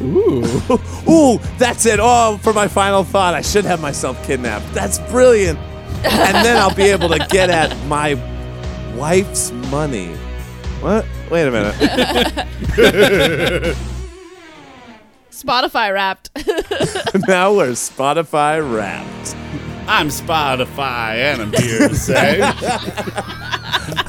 [0.03, 0.81] Ooh.
[1.09, 1.99] Ooh, that's it.
[2.01, 4.73] Oh, for my final thought, I should have myself kidnapped.
[4.75, 5.59] That's brilliant.
[6.05, 8.15] And then I'll be able to get at my
[8.97, 10.15] wife's money.
[10.81, 11.05] What?
[11.31, 11.75] Wait a minute.
[15.31, 16.31] Spotify wrapped.
[17.29, 19.37] now we're Spotify wrapped.
[19.89, 22.41] I'm Spotify, and I'm here to say.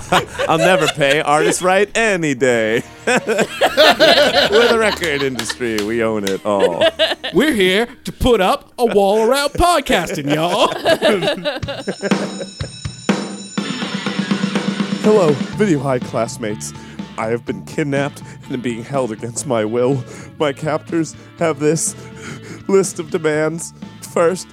[0.47, 2.81] I'll never pay artist right any day.
[3.07, 5.83] We're the record industry.
[5.83, 6.85] We own it all.
[7.33, 10.69] We're here to put up a wall around podcasting, y'all.
[15.03, 16.71] Hello, Video High classmates.
[17.17, 20.01] I have been kidnapped and am being held against my will.
[20.39, 21.95] My captors have this
[22.69, 23.73] list of demands.
[24.01, 24.47] First,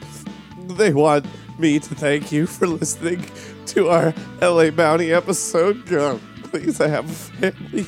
[0.66, 1.26] they want
[1.60, 3.24] me to thank you for listening
[3.68, 5.86] to our LA Bounty episode.
[5.86, 7.86] God, please, I have a family.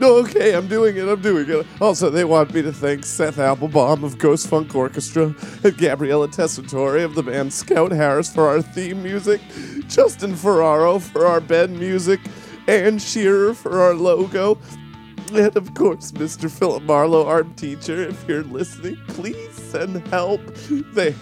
[0.00, 1.08] No, okay, I'm doing it.
[1.08, 1.66] I'm doing it.
[1.80, 7.04] Also, they want me to thank Seth Applebaum of Ghost Funk Orchestra and Gabriella Tessitore
[7.04, 9.40] of the band Scout Harris for our theme music,
[9.86, 12.20] Justin Ferraro for our bed music,
[12.66, 14.58] Ann Shearer for our logo,
[15.32, 16.50] and of course, Mr.
[16.50, 18.02] Philip Marlowe, art teacher.
[18.02, 20.40] If you're listening, please send help.
[20.92, 21.14] They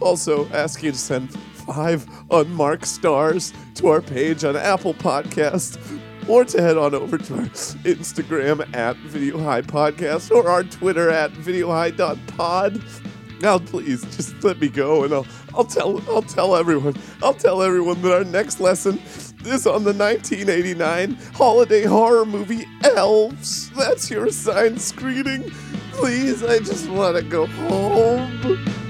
[0.00, 5.78] also ask you to send five unmarked stars to our page on Apple Podcast
[6.28, 7.46] or to head on over to our
[7.84, 12.82] Instagram at Video High Podcast or our Twitter at VideoHigh.pod.
[13.40, 17.62] Now, please just let me go, and I'll I'll tell I'll tell everyone I'll tell
[17.62, 19.00] everyone that our next lesson
[19.46, 23.70] is on the 1989 holiday horror movie Elves.
[23.70, 25.50] That's your assigned screening.
[25.92, 28.89] Please, I just want to go home.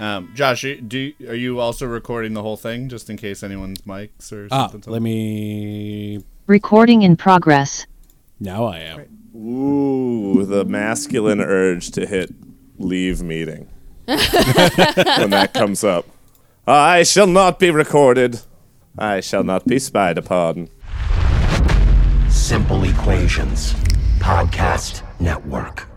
[0.00, 4.32] Um, Josh, do are you also recording the whole thing just in case anyone's mics
[4.32, 4.92] or Ah, something?
[4.92, 6.22] let me.
[6.46, 7.86] Recording in progress.
[8.38, 9.06] Now I am.
[9.36, 12.30] Ooh, the masculine urge to hit
[12.78, 13.68] leave meeting
[14.06, 16.06] when that comes up.
[16.66, 18.40] I shall not be recorded.
[18.96, 20.68] I shall not be spied upon.
[22.28, 23.74] Simple Equations
[24.20, 25.87] Podcast Network.